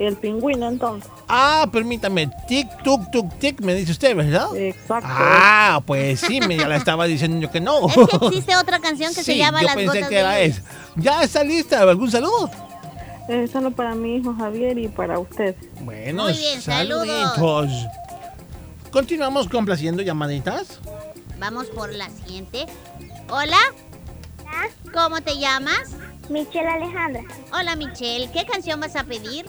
El 0.00 0.16
pingüino, 0.16 0.66
entonces. 0.66 1.10
Ah, 1.28 1.68
permítame. 1.70 2.30
Tic, 2.48 2.68
tuc, 2.82 3.10
tuc, 3.10 3.38
tic, 3.38 3.60
me 3.60 3.74
dice 3.74 3.92
usted, 3.92 4.16
¿verdad? 4.16 4.56
Exacto. 4.56 5.06
Ah, 5.10 5.82
pues 5.84 6.20
sí, 6.20 6.40
me 6.40 6.56
ya 6.56 6.66
la 6.66 6.76
estaba 6.76 7.04
diciendo 7.04 7.38
yo 7.38 7.50
que 7.50 7.60
no. 7.60 7.86
Es 7.86 7.94
que 8.08 8.26
existe 8.26 8.56
otra 8.56 8.78
canción 8.78 9.14
que 9.14 9.22
se 9.22 9.36
llama 9.36 9.60
yo 9.60 9.66
Las 9.66 9.76
pensé 9.76 9.98
Gotas 9.98 10.08
que 10.08 10.14
de 10.14 10.20
era 10.22 10.32
Lluvia. 10.32 10.46
esa. 10.46 10.62
¿Ya 10.96 11.22
está 11.22 11.44
lista? 11.44 11.82
¿Algún 11.82 12.10
saludo? 12.10 12.50
Eh, 13.28 13.46
solo 13.52 13.70
para 13.72 13.94
mi 13.94 14.16
hijo 14.16 14.34
Javier 14.34 14.78
y 14.78 14.88
para 14.88 15.18
usted. 15.18 15.54
Bueno, 15.82 16.22
Muy 16.24 16.32
bien, 16.32 16.62
saluditos. 16.62 17.70
Continuamos 18.90 19.48
complaciendo 19.48 20.02
llamaditas. 20.02 20.80
Vamos 21.38 21.66
por 21.66 21.92
la 21.92 22.08
siguiente. 22.08 22.64
Hola. 23.28 23.58
¿Cómo 24.94 25.20
te 25.20 25.38
llamas? 25.38 25.90
Michelle 26.30 26.68
Alejandra. 26.68 27.22
Hola, 27.52 27.76
Michelle. 27.76 28.30
¿Qué 28.32 28.44
canción 28.46 28.80
vas 28.80 28.96
a 28.96 29.04
pedir? 29.04 29.44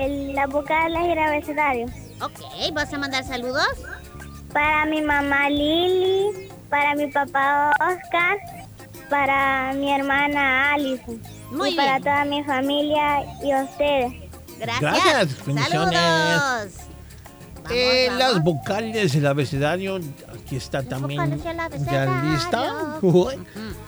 El, 0.00 0.34
la 0.34 0.46
boca 0.46 0.84
del 0.84 1.18
abecedario. 1.18 1.86
Ok, 2.22 2.40
¿vas 2.72 2.92
a 2.92 2.98
mandar 2.98 3.24
saludos? 3.24 3.68
Para 4.52 4.86
mi 4.86 5.02
mamá 5.02 5.48
Lili, 5.50 6.48
para 6.68 6.94
mi 6.94 7.06
papá 7.08 7.72
Oscar, 7.72 8.38
para 9.08 9.72
mi 9.74 9.92
hermana 9.92 10.72
Alison. 10.72 11.20
Muy 11.50 11.70
y 11.70 11.76
para 11.76 11.98
toda 11.98 12.24
mi 12.24 12.42
familia 12.44 13.22
y 13.42 13.54
ustedes. 13.54 14.12
Gracias. 14.58 14.80
Gracias, 14.80 15.46
bendiciones. 15.46 15.98
Saludos. 15.98 16.90
Eh, 17.70 18.06
vamos. 18.08 18.18
las 18.18 18.42
vocales 18.42 19.12
del 19.12 19.26
abecedario. 19.26 20.00
Aquí 20.34 20.56
está 20.56 20.82
también. 20.82 21.20
vocales 21.20 21.84
¿Ya 21.86 22.22
lista? 22.24 22.98
Uy. 23.02 23.34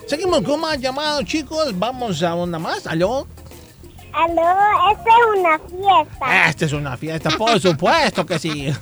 Seguimos 0.07 0.43
con 0.43 0.61
más 0.61 0.79
llamados, 0.79 1.25
chicos. 1.25 1.77
Vamos 1.79 2.23
a 2.23 2.35
una 2.35 2.59
más. 2.59 2.87
¿Aló? 2.87 3.27
Aló, 4.13 4.43
esta 4.93 5.11
es 5.11 5.39
una 5.39 5.59
fiesta. 5.59 6.49
Esta 6.49 6.65
es 6.67 6.73
una 6.73 6.97
fiesta, 6.97 7.31
por 7.31 7.59
supuesto 7.61 8.27
que 8.27 8.39
sí. 8.39 8.73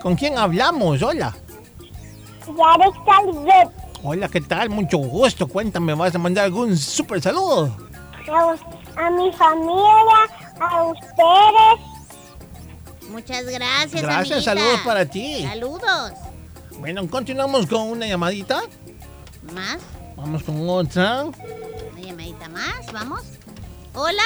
¿Con 0.00 0.14
quién 0.16 0.38
hablamos? 0.38 1.02
Hola. 1.02 1.36
Yarek 2.46 2.94
Salivet. 3.04 3.68
Hola, 4.02 4.28
¿qué 4.28 4.40
tal? 4.40 4.70
Mucho 4.70 4.98
gusto. 4.98 5.46
Cuéntame, 5.48 5.94
¿vas 5.94 6.14
a 6.14 6.18
mandar 6.18 6.44
algún 6.46 6.76
super 6.76 7.20
saludo? 7.20 7.76
A, 8.96 9.10
mi 9.10 9.32
familia, 9.32 10.20
a 10.60 10.84
ustedes. 10.84 11.80
Muchas 13.10 13.44
gracias, 13.46 14.02
Gracias, 14.02 14.30
amiguita. 14.30 14.42
saludos 14.42 14.80
para 14.84 15.04
ti. 15.04 15.42
Saludos. 15.42 16.12
Bueno, 16.78 17.06
continuamos 17.08 17.66
con 17.66 17.82
una 17.90 18.06
llamadita. 18.06 18.62
Más, 19.54 19.78
Vamos 20.16 20.42
con 20.44 20.68
otra. 20.68 21.24
una 21.24 22.00
llamadita 22.00 22.48
más, 22.50 22.92
vamos. 22.92 23.22
Hola. 23.94 24.22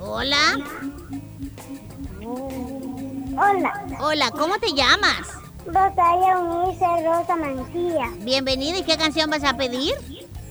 Hola. 0.00 0.58
Hola. 3.36 3.86
Hola, 4.00 4.30
¿cómo 4.30 4.58
te 4.58 4.72
llamas? 4.72 5.28
Rosalia 5.66 6.38
Unice 6.38 6.86
Rosa 7.04 7.36
Mancilla. 7.36 8.08
Bienvenida, 8.20 8.78
¿y 8.78 8.84
qué 8.84 8.96
canción 8.96 9.28
vas 9.28 9.44
a 9.44 9.56
pedir? 9.56 9.94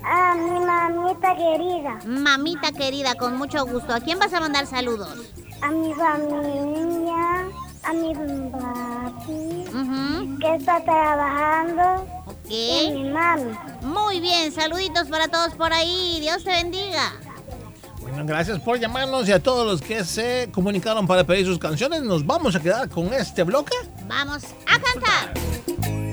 A 0.04 0.36
mi 0.36 0.60
mamita 0.60 1.36
querida. 1.36 2.00
Mamita 2.06 2.72
querida, 2.72 3.16
con 3.16 3.38
mucho 3.38 3.66
gusto. 3.66 3.94
¿A 3.94 4.00
quién 4.00 4.20
vas 4.20 4.34
a 4.34 4.40
mandar 4.40 4.68
saludos? 4.68 5.34
A 5.62 5.72
mi 5.72 5.94
familia. 5.94 7.48
A 7.84 7.94
mi 7.94 8.14
papi. 8.14 9.66
Ujú. 9.70 10.40
Que 10.40 10.56
está 10.56 10.84
trabajando. 10.84 12.06
Mi 12.48 13.10
mami. 13.10 13.52
Muy 13.82 14.20
bien, 14.20 14.52
saluditos 14.52 15.08
para 15.08 15.28
todos 15.28 15.54
por 15.54 15.74
ahí. 15.74 16.20
Dios 16.22 16.44
te 16.44 16.52
bendiga. 16.52 17.14
Bueno, 18.02 18.26
gracias 18.26 18.60
por 18.60 18.80
llamarnos 18.80 19.28
y 19.28 19.34
a 19.34 19.44
todos 19.44 19.66
los 19.66 19.82
que 19.82 20.04
se 20.06 20.50
comunicaron 20.54 21.06
para 21.08 21.26
pedir 21.26 21.46
sus 21.46 21.60
canciones. 21.60 22.02
Nos 22.04 22.26
vamos 22.26 22.56
a 22.56 22.60
quedar 22.62 22.90
con 22.90 23.14
este 23.14 23.44
bloque. 23.44 23.76
Vamos 24.08 24.44
a 24.66 24.80
cantar. 24.80 26.07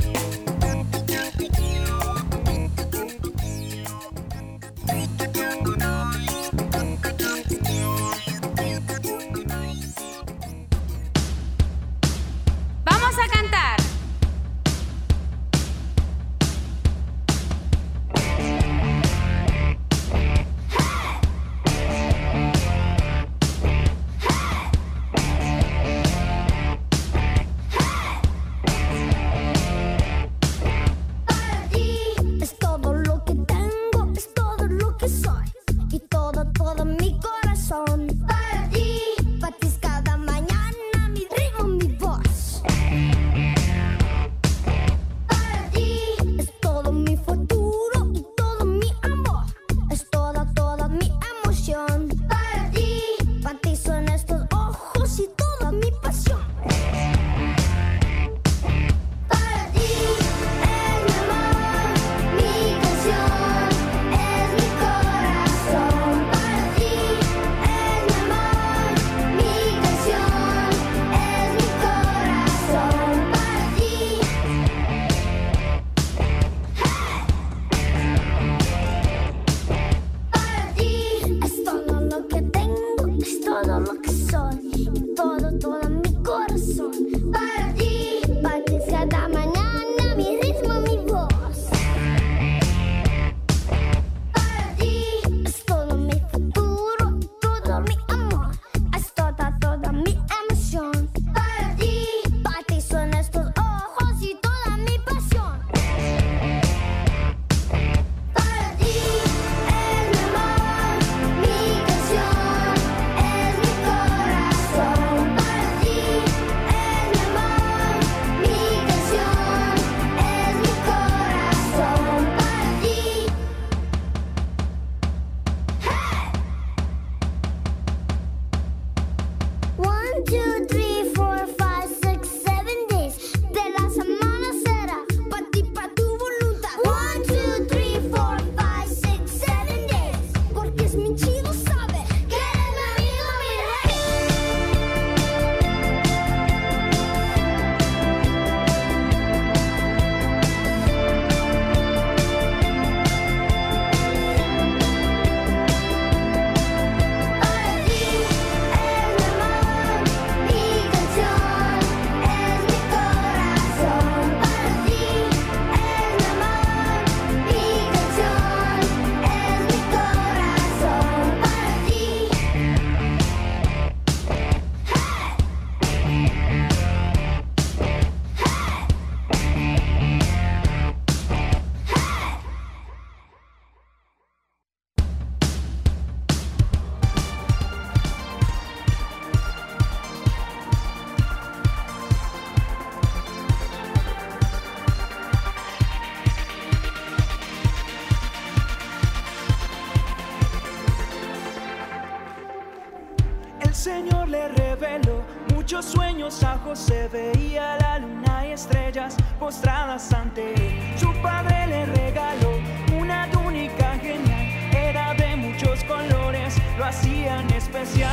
veía 207.09 207.77
la 207.81 207.99
luna 207.99 208.47
y 208.47 208.53
estrellas 208.53 209.17
postradas 209.39 210.13
ante 210.13 210.55
él. 210.55 210.99
Su 210.99 211.13
padre 211.23 211.67
le 211.67 211.87
regaló 211.87 212.59
una 212.99 213.29
túnica 213.31 213.99
genial, 213.99 214.47
era 214.73 215.15
de 215.15 215.37
muchos 215.37 215.85
colores, 215.85 216.57
lo 216.79 216.85
hacían 216.85 217.51
especial. 217.53 218.11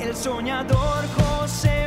El 0.00 0.16
soñador 0.16 1.06
José 1.16 1.81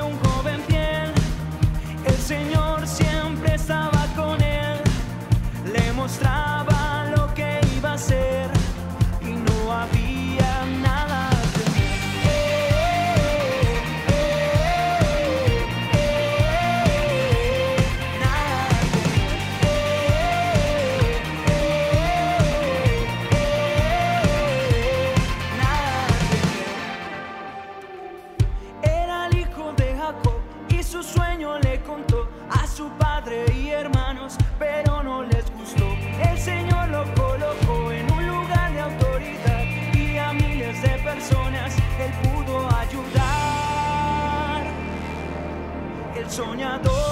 soñador. 46.36 47.05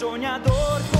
sonhador. 0.00 0.99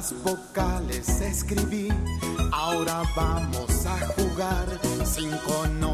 las 0.00 0.14
vocales 0.22 1.20
escribí. 1.20 1.88
Ahora 2.52 3.02
vamos 3.14 3.84
a 3.84 3.98
jugar 4.14 4.66
sin 5.04 5.30
conocer 5.38 5.89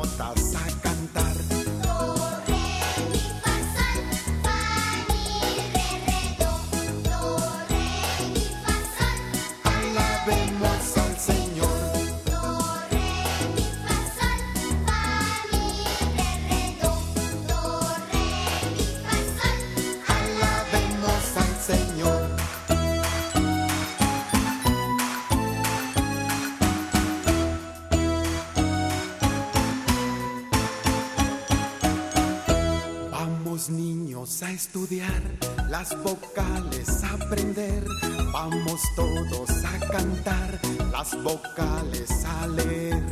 estudiar, 34.56 35.22
las 35.68 35.94
vocales 36.02 36.88
aprender. 37.04 37.84
Vamos 38.32 38.80
todos 38.96 39.50
a 39.50 39.78
cantar, 39.86 40.58
las 40.90 41.10
vocales 41.22 42.10
a 42.24 42.46
leer. 42.46 43.04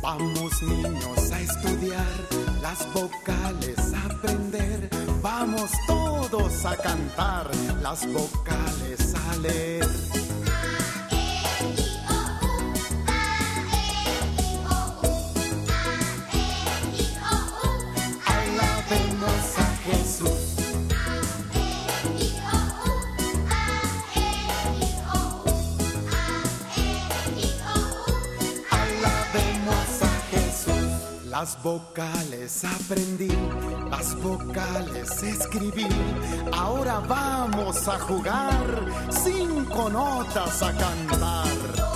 Vamos 0.00 0.62
niños 0.62 1.32
a 1.32 1.40
estudiar, 1.40 2.14
las 2.62 2.86
vocales 2.94 3.80
aprender. 4.08 4.88
Vamos 5.20 5.72
todos 5.88 6.64
a 6.64 6.76
cantar, 6.76 7.50
las 7.82 8.06
vocales 8.12 9.12
a 9.14 9.36
leer. 9.38 9.88
Las 31.32 31.56
vocales 31.62 32.62
aprendí, 32.62 33.32
las 33.90 34.14
vocales 34.16 35.22
escribí. 35.22 35.86
Ahora 36.52 37.00
vamos 37.08 37.88
a 37.88 37.98
jugar 38.00 38.84
cinco 39.08 39.88
notas 39.88 40.62
a 40.62 40.76
cantar. 40.76 41.91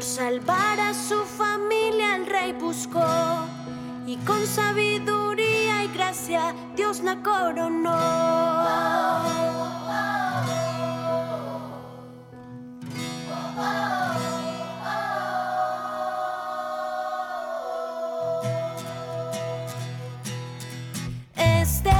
Por 0.00 0.06
salvar 0.06 0.80
a 0.80 0.94
su 0.94 1.22
familia 1.24 2.16
el 2.16 2.24
rey 2.24 2.54
buscó 2.54 3.04
y 4.06 4.16
con 4.24 4.46
sabiduría 4.46 5.84
y 5.84 5.88
gracia 5.88 6.54
Dios 6.74 7.00
la 7.00 7.16
coronó. 7.22 8.00
Este, 21.36 21.92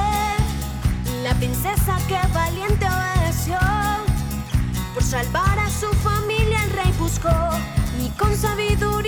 la 1.21 1.35
princesa 1.35 1.99
que 2.07 2.17
valiente 2.33 2.87
obedeció, 2.87 3.59
por 4.95 5.03
salvar 5.03 5.59
a 5.59 5.69
su 5.69 5.85
familia 5.97 6.63
el 6.63 6.71
rey 6.71 6.91
buscó 6.97 7.29
con 8.21 8.37
sabiduría. 8.37 9.00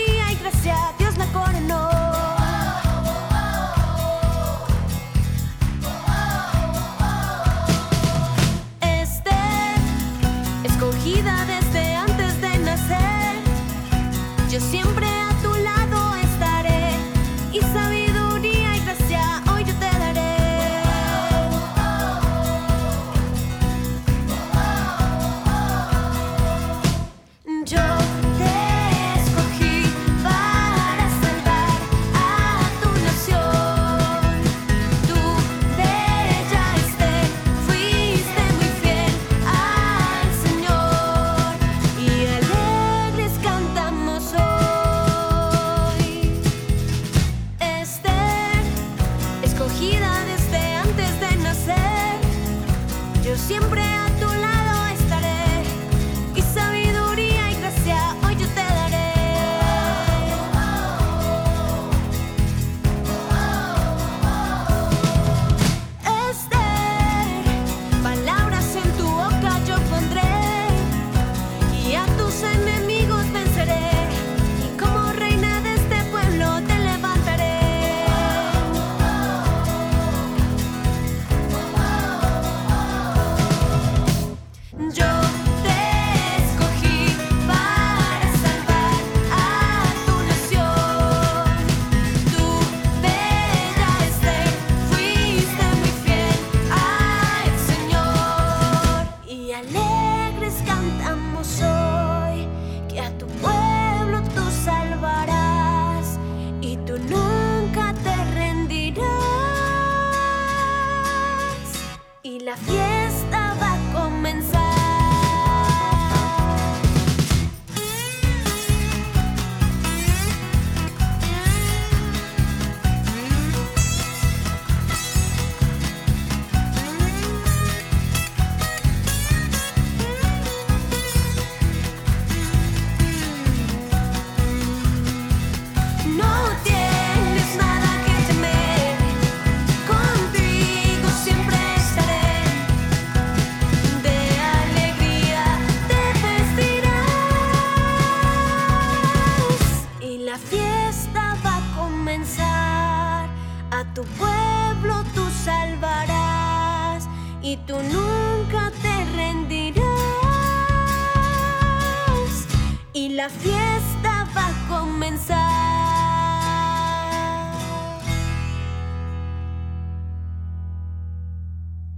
la 163.23 163.29
fiesta 163.29 164.27
va 164.35 164.47
a 164.47 164.67
comenzar. 164.67 165.37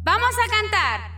Vamos 0.04 0.36
a 0.38 0.48
cantar. 0.56 1.15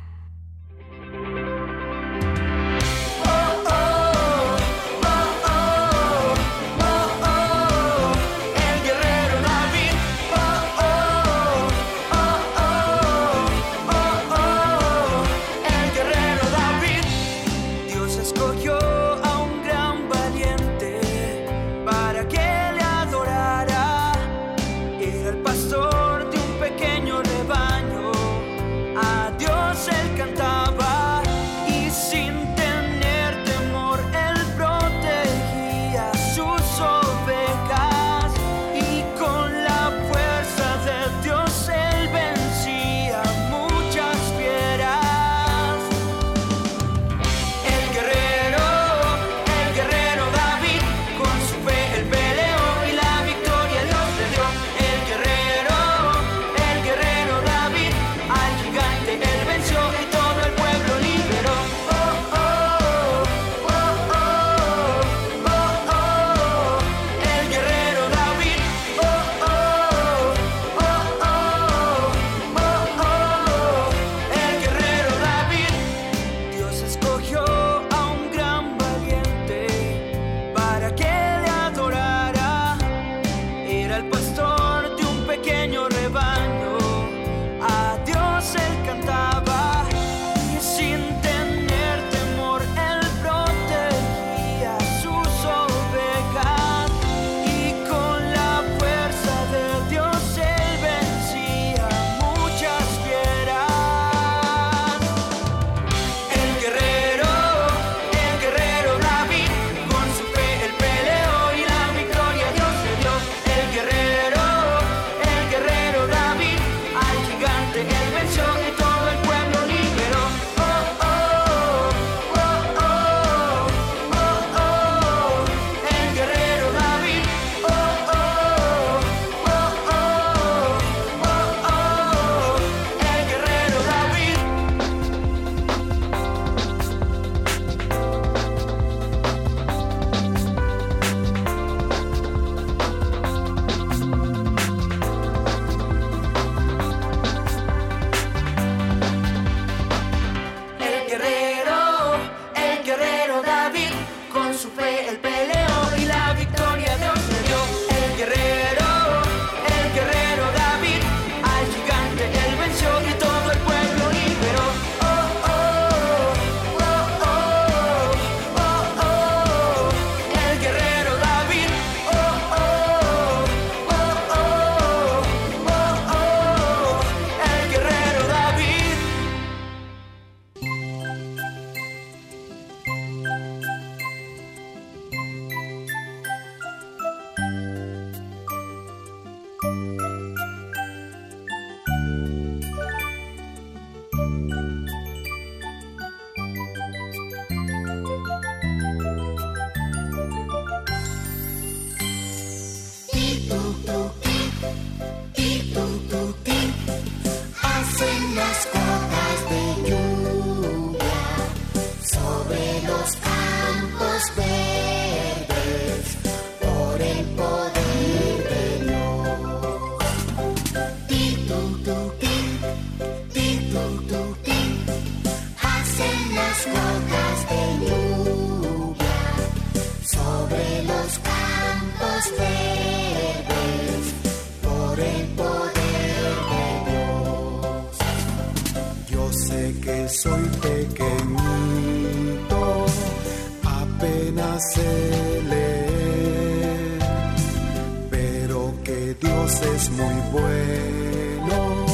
Es 249.48 249.90
muy 249.92 250.14
bueno, 250.34 251.86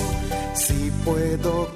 si 0.56 0.89
puedo 1.06 1.68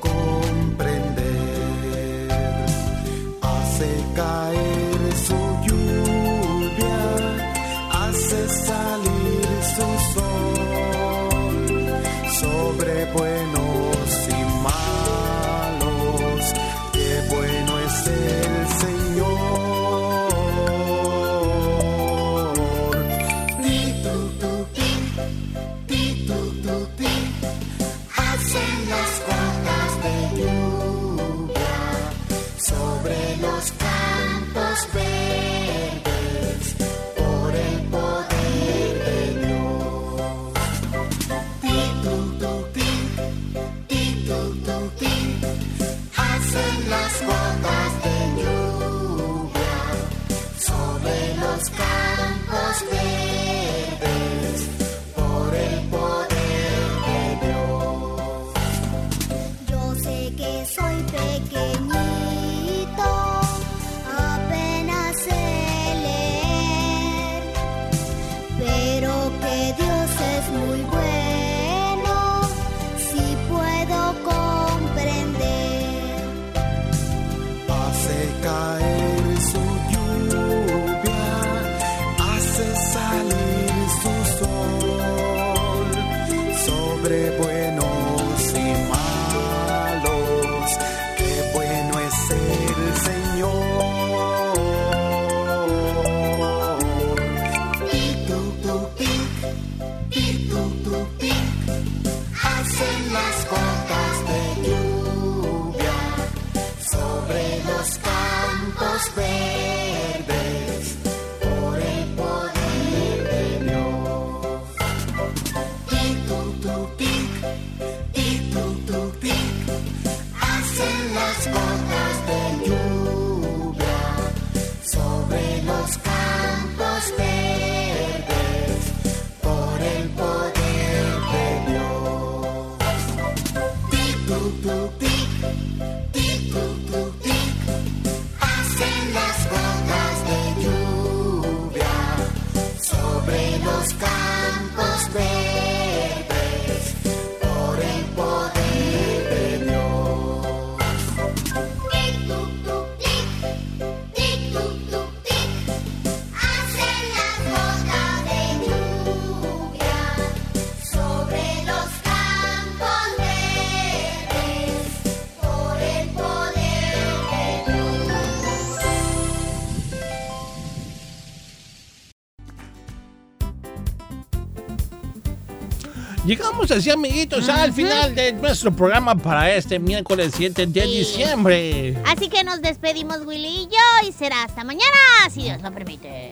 Estamos 176.58 176.80
así, 176.80 176.90
amiguitos, 176.90 177.50
al 177.50 177.72
final 177.72 178.16
de 178.16 178.34
nuestro 178.34 178.76
programa 178.76 179.14
para 179.14 179.54
este 179.54 179.78
miércoles 179.78 180.34
7 180.36 180.66
de 180.66 180.88
diciembre. 180.88 181.96
Así 182.04 182.30
que 182.30 182.44
nos 182.44 182.64
despedimos, 182.64 183.24
Willy 183.28 183.48
y 183.48 183.66
yo, 183.66 184.10
y 184.10 184.12
será 184.12 184.44
hasta 184.44 184.64
mañana, 184.64 184.98
si 185.32 185.44
Dios 185.44 185.62
lo 185.62 185.72
permite. 185.72 186.32